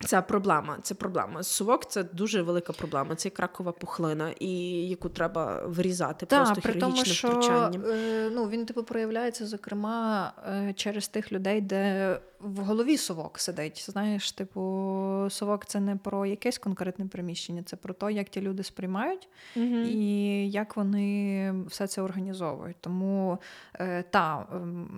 [0.00, 0.78] це проблема.
[0.82, 1.42] Це проблема.
[1.42, 3.14] Сувок це дуже велика проблема.
[3.14, 4.48] Це кракова пухлина, і
[4.88, 7.84] яку треба вирізати Та, просто при тому, що, втручанням.
[7.86, 13.90] Е, ну він типу проявляється, зокрема, е, через тих людей, де в голові совок сидить.
[13.90, 14.60] Знаєш, типу,
[15.30, 19.76] совок це не про якесь конкретне приміщення, це про те, як ті люди сприймають угу.
[19.76, 20.06] і
[20.50, 22.76] як вони все це організовують.
[22.80, 23.38] Тому
[23.74, 24.46] е, та,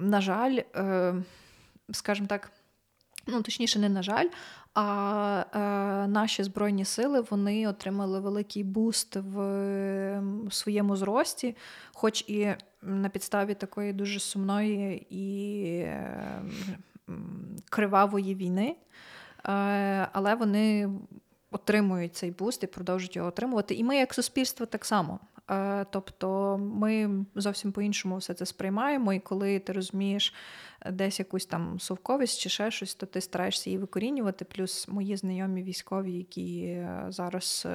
[0.00, 1.14] на жаль, е,
[1.92, 2.50] скажімо так.
[3.26, 4.28] Ну, точніше, не на жаль,
[4.74, 5.58] а е,
[6.08, 11.56] наші збройні сили вони отримали великий буст в своєму зрості,
[11.94, 16.42] хоч і на підставі такої дуже сумної і е,
[17.70, 18.76] кривавої війни,
[19.44, 20.90] е, але вони
[21.50, 23.74] отримують цей буст і продовжують його отримувати.
[23.74, 25.18] І ми, як суспільство, так само.
[25.50, 30.34] Е, тобто ми зовсім по-іншому все це сприймаємо, і коли ти розумієш
[30.92, 34.44] десь якусь там совковість чи ще щось, то ти стараєшся її викорінювати.
[34.44, 37.66] Плюс мої знайомі військові, які е, зараз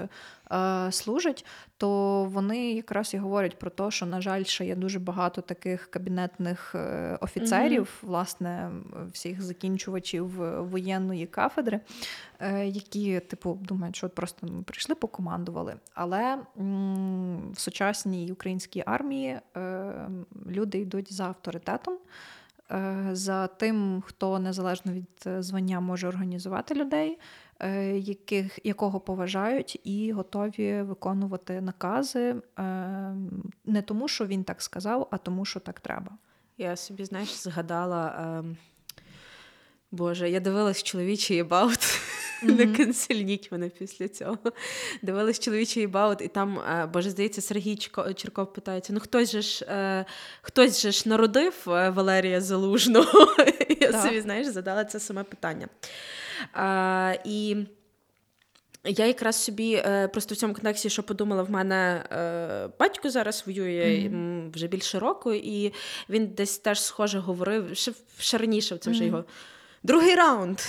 [0.51, 1.45] е, служать,
[1.78, 5.91] то вони якраз і говорять про те, що, на жаль, ще є дуже багато таких
[5.91, 8.07] кабінетних е, офіцерів, mm-hmm.
[8.07, 8.72] власне,
[9.12, 10.28] всіх закінчувачів
[10.70, 11.80] воєнної кафедри,
[12.39, 15.76] е, які, типу, думають, що от просто ми прийшли, покомандували.
[15.93, 19.93] Але м- в сучасній українській армії е,
[20.47, 21.97] люди йдуть за авторитетом.
[22.72, 27.19] Е, за тим, хто незалежно від е, звання може організувати людей,
[27.59, 32.36] е, яких, якого поважають, і готові виконувати накази
[33.65, 36.11] не тому, що він так сказав, а тому, що так треба.
[36.57, 38.15] Я собі, знаєш, згадала.
[38.39, 38.57] Ем...
[39.91, 42.01] Боже, я дивилась чоловічий єбаут.
[42.44, 42.58] Mm-hmm.
[42.58, 44.38] Не канцельніть мене після цього.
[45.02, 47.76] Дивилась чоловічий єбаут, і там, е, боже, здається, Сергій
[48.16, 50.06] Черков питається: ну хтось же ж е,
[50.42, 53.36] хтось же ж народив е, Валерія Залужного.
[53.80, 55.68] Я собі, знаєш, задала це саме питання.
[56.54, 57.58] А, І
[58.84, 59.84] я якраз собі
[60.14, 62.04] просто в цьому контексті, що подумала, в мене
[62.80, 64.52] батько зараз воює mm-hmm.
[64.54, 65.74] вже більше року, і
[66.10, 69.08] він десь теж схоже говорив, ще, ще раніше це вже mm-hmm.
[69.08, 69.24] його.
[69.84, 70.59] Другий раунд.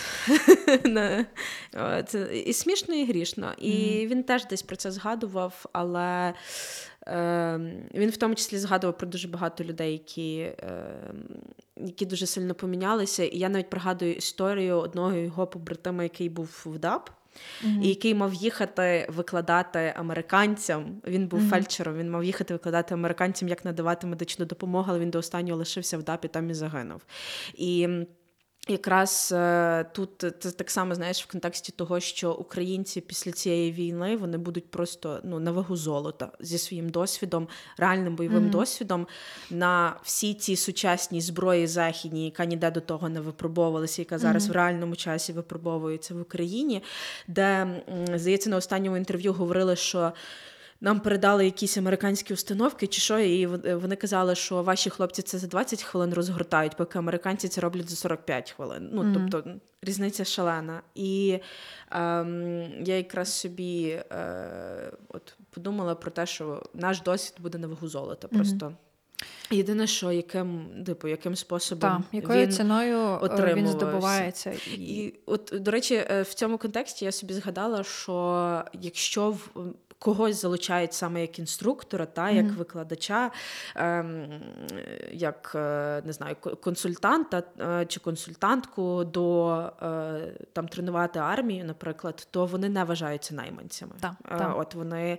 [2.07, 3.53] Це І смішно, і грішно.
[3.59, 4.07] І mm.
[4.07, 6.35] він теж десь про це згадував, але
[7.07, 7.61] е,
[7.95, 10.55] він в тому числі згадував про дуже багато людей, які е,
[11.77, 13.25] які дуже сильно помінялися.
[13.25, 17.11] І я навіть пригадую історію одного його побратима, який був в ДАП.
[17.65, 17.83] Mm-hmm.
[17.83, 21.01] І який мав їхати викладати американцям.
[21.07, 21.49] Він був mm-hmm.
[21.49, 25.99] фельдшером, він мав їхати викладати американцям, як надавати медичну допомогу, але він до останнього лишився
[25.99, 27.03] в ДАПі, там і загинув.
[27.55, 27.89] І
[28.69, 34.17] Якраз е, тут це так само знаєш в контексті того, що українці після цієї війни
[34.17, 38.51] вони будуть просто ну на вагу золота зі своїм досвідом, реальним бойовим mm-hmm.
[38.51, 39.07] досвідом
[39.51, 44.53] на всі ці сучасні зброї західні, яка ніде до того не випробовувалася, яка зараз mm-hmm.
[44.53, 46.83] в реальному часі випробовується в Україні,
[47.29, 47.67] де
[48.15, 50.13] здається на останньому інтерв'ю говорили, що
[50.83, 55.47] нам передали якісь американські установки, чи що, і вони казали, що ваші хлопці це за
[55.47, 58.91] 20 хвилин розгортають, поки американці це роблять за 45 хвилин.
[58.93, 59.29] Ну, mm-hmm.
[59.31, 59.51] тобто
[59.83, 60.83] різниця шалена.
[60.95, 61.39] І
[61.91, 67.89] ем, я якраз собі е, от подумала про те, що наш досвід буде на вагу
[67.89, 68.29] золота.
[68.29, 68.67] Просто.
[68.67, 68.75] Mm-hmm.
[69.51, 74.53] Єдине, що яким типу, яким способом Так, якою він ціною е, він здобувається.
[74.77, 74.81] І...
[74.81, 79.49] і от, до речі, е, в цьому контексті я собі згадала, що якщо в
[80.03, 82.57] когось залучають саме як інструктора, та як mm-hmm.
[82.57, 83.31] викладача,
[83.77, 84.27] ем,
[85.13, 92.47] як е, не знаю, консультанта е, чи консультантку до е, там тренувати армію, наприклад, то
[92.47, 93.93] вони не вважаються найманцями.
[94.01, 94.55] Так, та.
[94.55, 95.19] От вони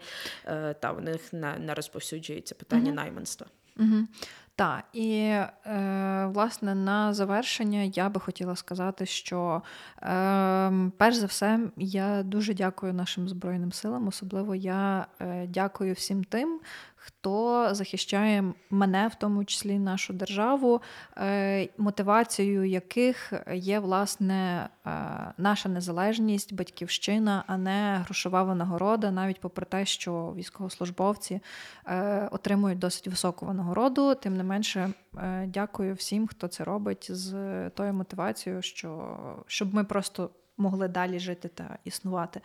[0.79, 2.95] та в них не, не розповсюджується питання mm-hmm.
[2.95, 3.47] найманства.
[3.79, 4.07] Угу.
[4.55, 9.61] Так, і е, власне на завершення я би хотіла сказати, що
[10.01, 14.07] е, перш за все я дуже дякую нашим Збройним силам.
[14.07, 16.59] Особливо я е, дякую всім тим,
[17.05, 20.81] хто захищає мене, в тому числі нашу державу,
[21.17, 24.89] е, мотивацією яких є власне е,
[25.37, 31.41] наша незалежність, батьківщина, а не грошова винагорода, навіть попри те, що військовослужбовці
[31.87, 34.15] е, отримують досить високу винагороду.
[34.15, 34.89] Тим не менше,
[35.45, 37.33] дякую всім, хто це робить з
[37.69, 42.41] тою мотивацією, що щоб ми просто могли далі жити та існувати.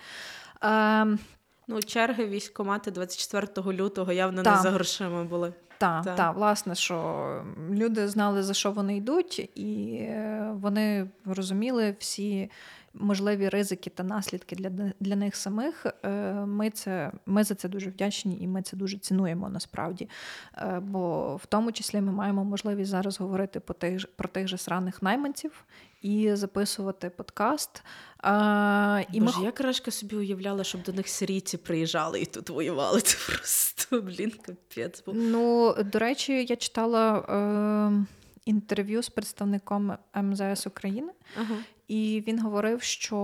[1.69, 4.57] Ну, черги військкомати 24 лютого явно та.
[4.57, 5.53] не за грошима були.
[5.79, 6.15] Так, та.
[6.15, 12.51] та, власне, що люди знали, за що вони йдуть, і е, вони розуміли всі
[12.99, 14.71] можливі ризики та наслідки для
[15.01, 15.87] для них самих.
[16.03, 20.09] Е, ми це, ми за це дуже вдячні і ми це дуже цінуємо насправді.
[20.57, 24.59] Е, бо в тому числі ми маємо можливість зараз говорити про тих, про тих же
[24.59, 25.65] сраних найманців
[26.03, 27.83] і записувати подкаст.
[28.19, 29.45] А, і Боже, ми...
[29.45, 33.01] я крашка собі уявляла, щоб до них сирійці приїжджали і тут воювали.
[33.01, 35.03] Це просто, блін, капець.
[35.07, 38.18] Ну, до речі, я читала е,
[38.49, 41.57] інтерв'ю з представником МЗС України, ага.
[41.89, 43.17] І він говорив, що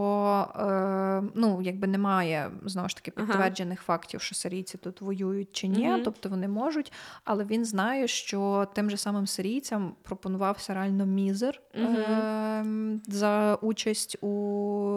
[0.56, 3.86] е, ну, якби немає знову ж таки підтверджених ага.
[3.86, 6.00] фактів, що сирійці тут воюють чи ні, угу.
[6.04, 6.92] тобто вони можуть.
[7.24, 11.96] Але він знає, що тим же самим сирійцям пропонувався реально мізер угу.
[11.98, 12.64] е,
[13.06, 14.30] за участь у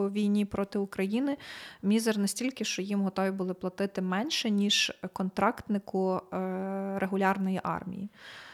[0.09, 1.38] війні проти України.
[1.82, 8.09] Мізер настільки, що їм готові були платити менше, ніж контрактнику е, регулярної армії.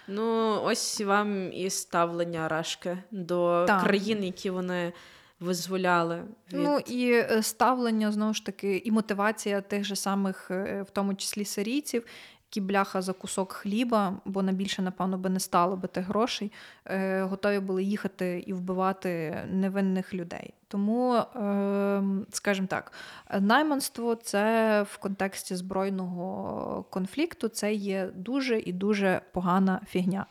[0.07, 3.83] Ну, ось вам і ставлення Рашки до так.
[3.83, 4.93] країн, які вони
[5.39, 6.15] визволяли.
[6.53, 6.59] Від...
[6.59, 11.15] Ну і е, ставлення знову ж таки, і мотивація тих же самих, е, в тому
[11.15, 12.05] числі сирійців,
[12.53, 16.51] які бляха за кусок хліба, бо на більше, напевно, би не стало би тих грошей,
[16.85, 20.53] е, готові були їхати і вбивати невинних людей.
[20.67, 22.91] Тому, е, скажімо так,
[23.39, 30.25] найманство це в контексті збройного конфлікту це є дуже і дуже погана фігня.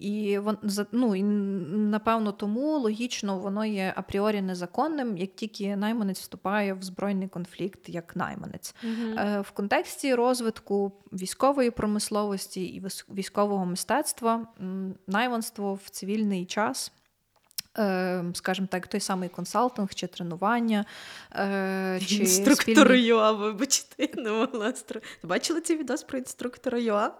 [0.00, 0.40] І
[0.92, 7.28] ну, і напевно тому логічно воно є апріорі незаконним, як тільки найманець вступає в збройний
[7.28, 8.74] конфлікт як найманець.
[8.84, 9.14] Угу.
[9.40, 12.82] В контексті розвитку військової промисловості і
[13.14, 14.46] військового мистецтва
[15.06, 16.92] найманство в цивільний час.
[17.78, 20.84] Е, скажімо так, той самий консалтинг чи тренування.
[21.32, 23.02] Е, чи Інструктор спільні...
[23.02, 24.74] ЮА, вибачте, не могла.
[25.22, 27.14] Бачили цей відос про інструктора ЮА?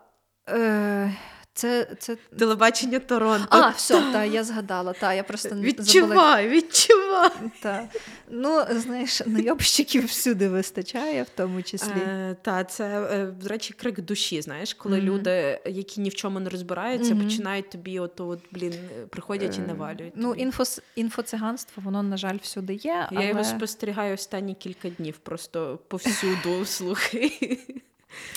[0.48, 1.16] Е,
[1.54, 2.16] це, це...
[2.38, 3.46] Телебачення Торонто.
[3.50, 4.92] А, все, та, я згадала.
[4.92, 6.46] Та, я просто Відчувай, забула...
[6.46, 7.30] відчувай.
[7.62, 7.88] Та.
[8.28, 12.00] Ну, знаєш, найобщиків всюди вистачає, в тому числі.
[12.06, 15.02] Е, Та, це, е, до речі, крик душі, знаєш, коли mm-hmm.
[15.02, 17.24] люди, які ні в чому не розбираються, mm-hmm.
[17.24, 18.74] починають тобі, от, от, блін,
[19.10, 20.12] приходять і е, навалюють.
[20.16, 22.80] Ну, інфос, інфоциганство, воно, на жаль, всюди є.
[22.90, 23.26] Я але...
[23.26, 27.58] його спостерігаю останні кілька днів, просто повсюду слухи.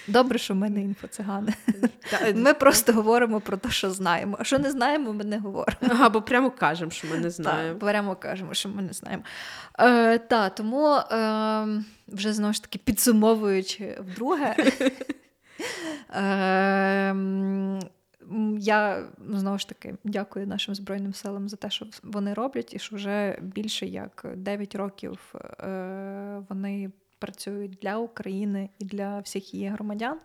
[0.07, 1.53] Добре, що ми не інфоцигани.
[2.36, 4.38] Ми просто говоримо про те, що знаємо.
[4.39, 6.03] А що не знаємо, ми не говоримо.
[6.03, 7.80] Або прямо кажемо, що ми не знаємо.
[7.80, 9.24] Так, Прямо кажемо, що ми не знаємо.
[9.80, 14.55] Е, та, Тому е, вже знову ж таки підсумовуючи вдруге.
[16.15, 17.15] Е,
[18.57, 22.95] я знову ж таки дякую нашим Збройним силам за те, що вони роблять, і що
[22.95, 26.91] вже більше як 9 років е, вони
[27.24, 30.17] працюють для України і для всіх її громадян.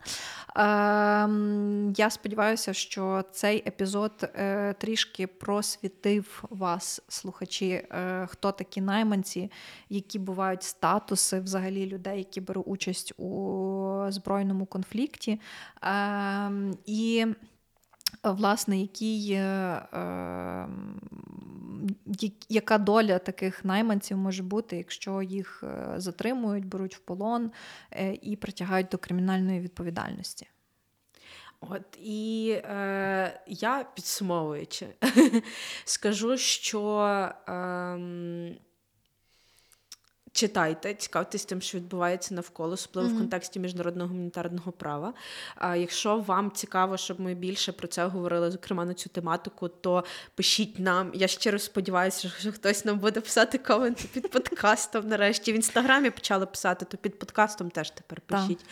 [0.57, 9.51] Ем, я сподіваюся, що цей епізод е, трішки просвітив вас, слухачі, е, хто такі найманці,
[9.89, 15.41] які бувають статуси взагалі людей, які беруть участь у збройному конфлікті.
[15.83, 17.27] Ем, і
[18.25, 21.01] Власне, який ем,
[22.07, 27.51] я- яка доля таких найманців може бути, якщо їх е, затримують, беруть в полон
[27.93, 30.49] е, і притягають до кримінальної відповідальності.
[31.61, 34.87] От і е, я підсумовуючи,
[35.85, 36.99] скажу, що
[37.47, 38.55] ем,
[40.33, 45.15] читайте, цікавтесь тим, що відбувається навколо, особливо в контексті міжнародного гуманітарного права.
[45.57, 50.05] А якщо вам цікаво, щоб ми більше про це говорили, зокрема на цю тематику, то
[50.35, 51.11] пишіть нам.
[51.15, 55.09] Я щиро сподіваюся, що хтось нам буде писати коменти під подкастом.
[55.09, 58.65] Нарешті в інстаграмі почали писати, то під подкастом теж тепер пишіть.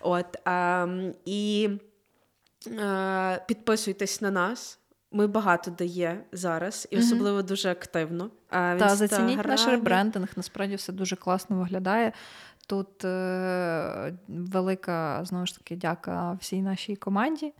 [0.00, 1.70] От ем, і
[2.66, 4.78] е, підписуйтесь на нас.
[5.14, 8.30] Ми багато дає зараз, і особливо дуже активно.
[8.50, 12.12] А Та зацініть наш ребрендинг, насправді все дуже класно виглядає.
[12.66, 17.52] Тут е, велика знову ж таки дяка всій нашій команді.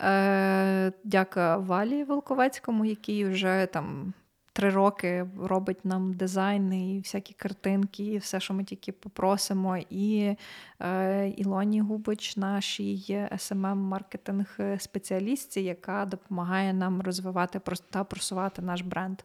[0.00, 4.14] Е, дяка Валі Волковецькому, який вже там
[4.58, 9.78] три роки робить нам дизайни і всякі картинки, і все, що ми тільки попросимо.
[9.90, 10.34] І
[10.80, 19.18] е, Ілоні Губич, нашій smm маркетинг спеціалістці, яка допомагає нам розвивати та просувати наш бренд.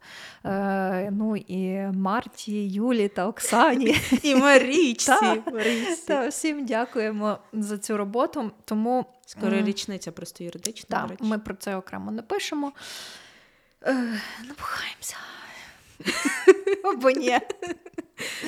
[0.46, 3.96] Е, ну і Марті, Юлі та Оксані.
[4.24, 5.42] І Марічці.
[6.08, 6.28] Та.
[6.28, 8.52] Всім дякуємо за цю роботу.
[8.66, 11.10] Тому Скоро річниця просто юридична.
[11.20, 12.72] ми про це окремо напишемо.
[14.48, 15.18] Набухаємося.
[16.84, 17.40] Або ні.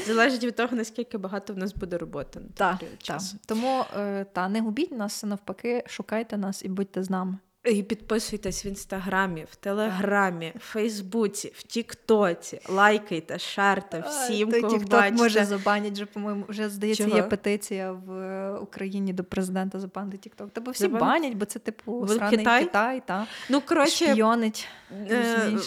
[0.06, 3.04] Залежить від того, наскільки багато в нас буде роботи Так, період
[3.46, 7.38] Тому е, та, не губіть нас, навпаки, шукайте нас і будьте з нами.
[7.66, 15.12] І підписуйтесь в інстаграмі, в телеграмі, в Фейсбуці, в Тіктоці, лайкайте, шарте всім, кого бачите.
[15.12, 17.18] може забанять, вже, по-моєму, вже здається, Чого?
[17.18, 20.52] є петиція в е, Україні до президента забанити Тікток.
[20.52, 21.00] Та бо всі Забан...
[21.00, 22.64] банять, бо це типу сраний Китай?
[22.64, 24.68] Китай, та Ну, коротше, шпіонить.
[25.12, 25.58] е?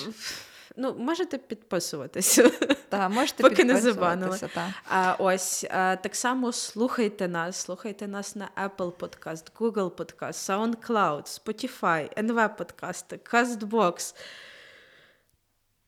[0.78, 2.50] Ну, можете підписуватися.
[2.88, 4.38] Та, можете Поки не забанили.
[4.38, 4.74] Та.
[4.88, 11.22] А ось а, так само слухайте нас, слухайте нас на Apple Podcast, Google Podcast, SoundCloud,
[11.22, 14.14] Spotify, NV подкасти, CastBox.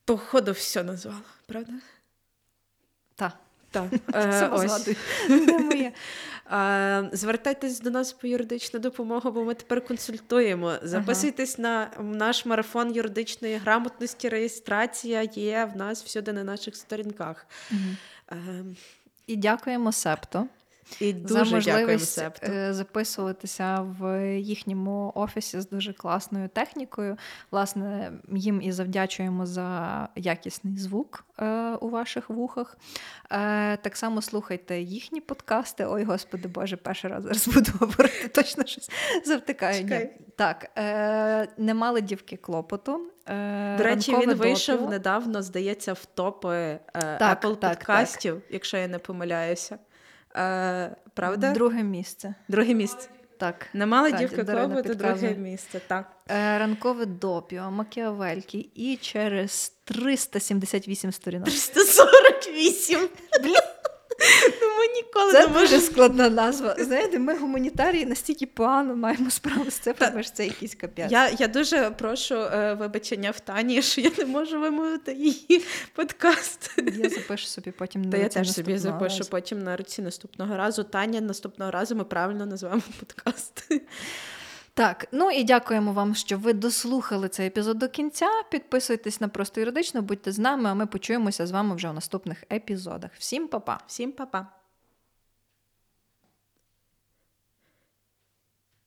[0.05, 1.73] Походу, все назвала, правда?
[3.15, 3.33] Та.
[3.71, 3.91] Так.
[4.15, 4.89] Е, ось.
[6.53, 10.75] Е, Звертайтесь до нас по юридичну допомогу, бо ми тепер консультуємо.
[10.83, 14.29] Записуйтесь на наш марафон юридичної грамотності.
[14.29, 17.47] Реєстрація є в нас всюди на наших сторінках.
[18.33, 18.37] Е,
[19.27, 20.47] І дякуємо Септо
[21.01, 22.47] І дуже дякуємо можливість Септу.
[22.53, 27.17] е, записуватися в їхньому офісі з дуже класною технікою.
[27.51, 32.77] Власне, їм і завдячуємо за якісний звук е, у ваших вухах.
[33.33, 35.87] Е, Так само слухайте їхні подкасти.
[35.87, 38.91] Ой, господи Боже, перший раз зараз буду говорити точно щось
[39.25, 39.85] завтикаю.
[39.85, 40.09] Ні.
[40.37, 40.71] Так,
[41.59, 43.01] не мали дівки клопоту.
[43.79, 48.99] До речі, він вийшов недавно, здається, в топи Так, Apple так, подкастів, якщо я не
[48.99, 49.79] помиляюся.
[50.37, 51.53] Е, правда?
[51.53, 52.35] Друге місце.
[52.49, 53.09] Друге місце.
[53.39, 53.67] Так.
[53.75, 55.81] Не мала дівка клопоту, друге місце.
[55.87, 56.13] Так.
[56.31, 61.45] Е, Ранкове допіо, Макіавельки і через 378 сторінок.
[61.47, 63.09] 348.
[63.43, 63.55] Блін.
[64.63, 65.83] Ну, ми ніколи Це не дуже можемо.
[65.83, 66.77] складна назва.
[66.79, 71.13] Знаєте, ми гуманітарії настільки погано маємо справу з цифрами, що це якийсь капець.
[71.13, 75.65] Я, я дуже прошу е, вибачення в Тані, що я не можу вимовити її
[75.95, 76.71] подкаст.
[77.03, 79.31] Я запишу собі потім на Та я теж собі запишу разу.
[79.31, 80.85] потім на руці наступного разу.
[80.85, 83.65] Таня, наступного разу ми правильно назвемо подкаст.
[84.75, 88.29] Так, ну і дякуємо вам, що ви дослухали цей епізод до кінця.
[88.51, 92.45] Підписуйтесь на просто юридично, будьте з нами, а ми почуємося з вами вже у наступних
[92.53, 93.11] епізодах.
[93.19, 93.81] Всім па-па!
[93.87, 94.60] Всім па-па.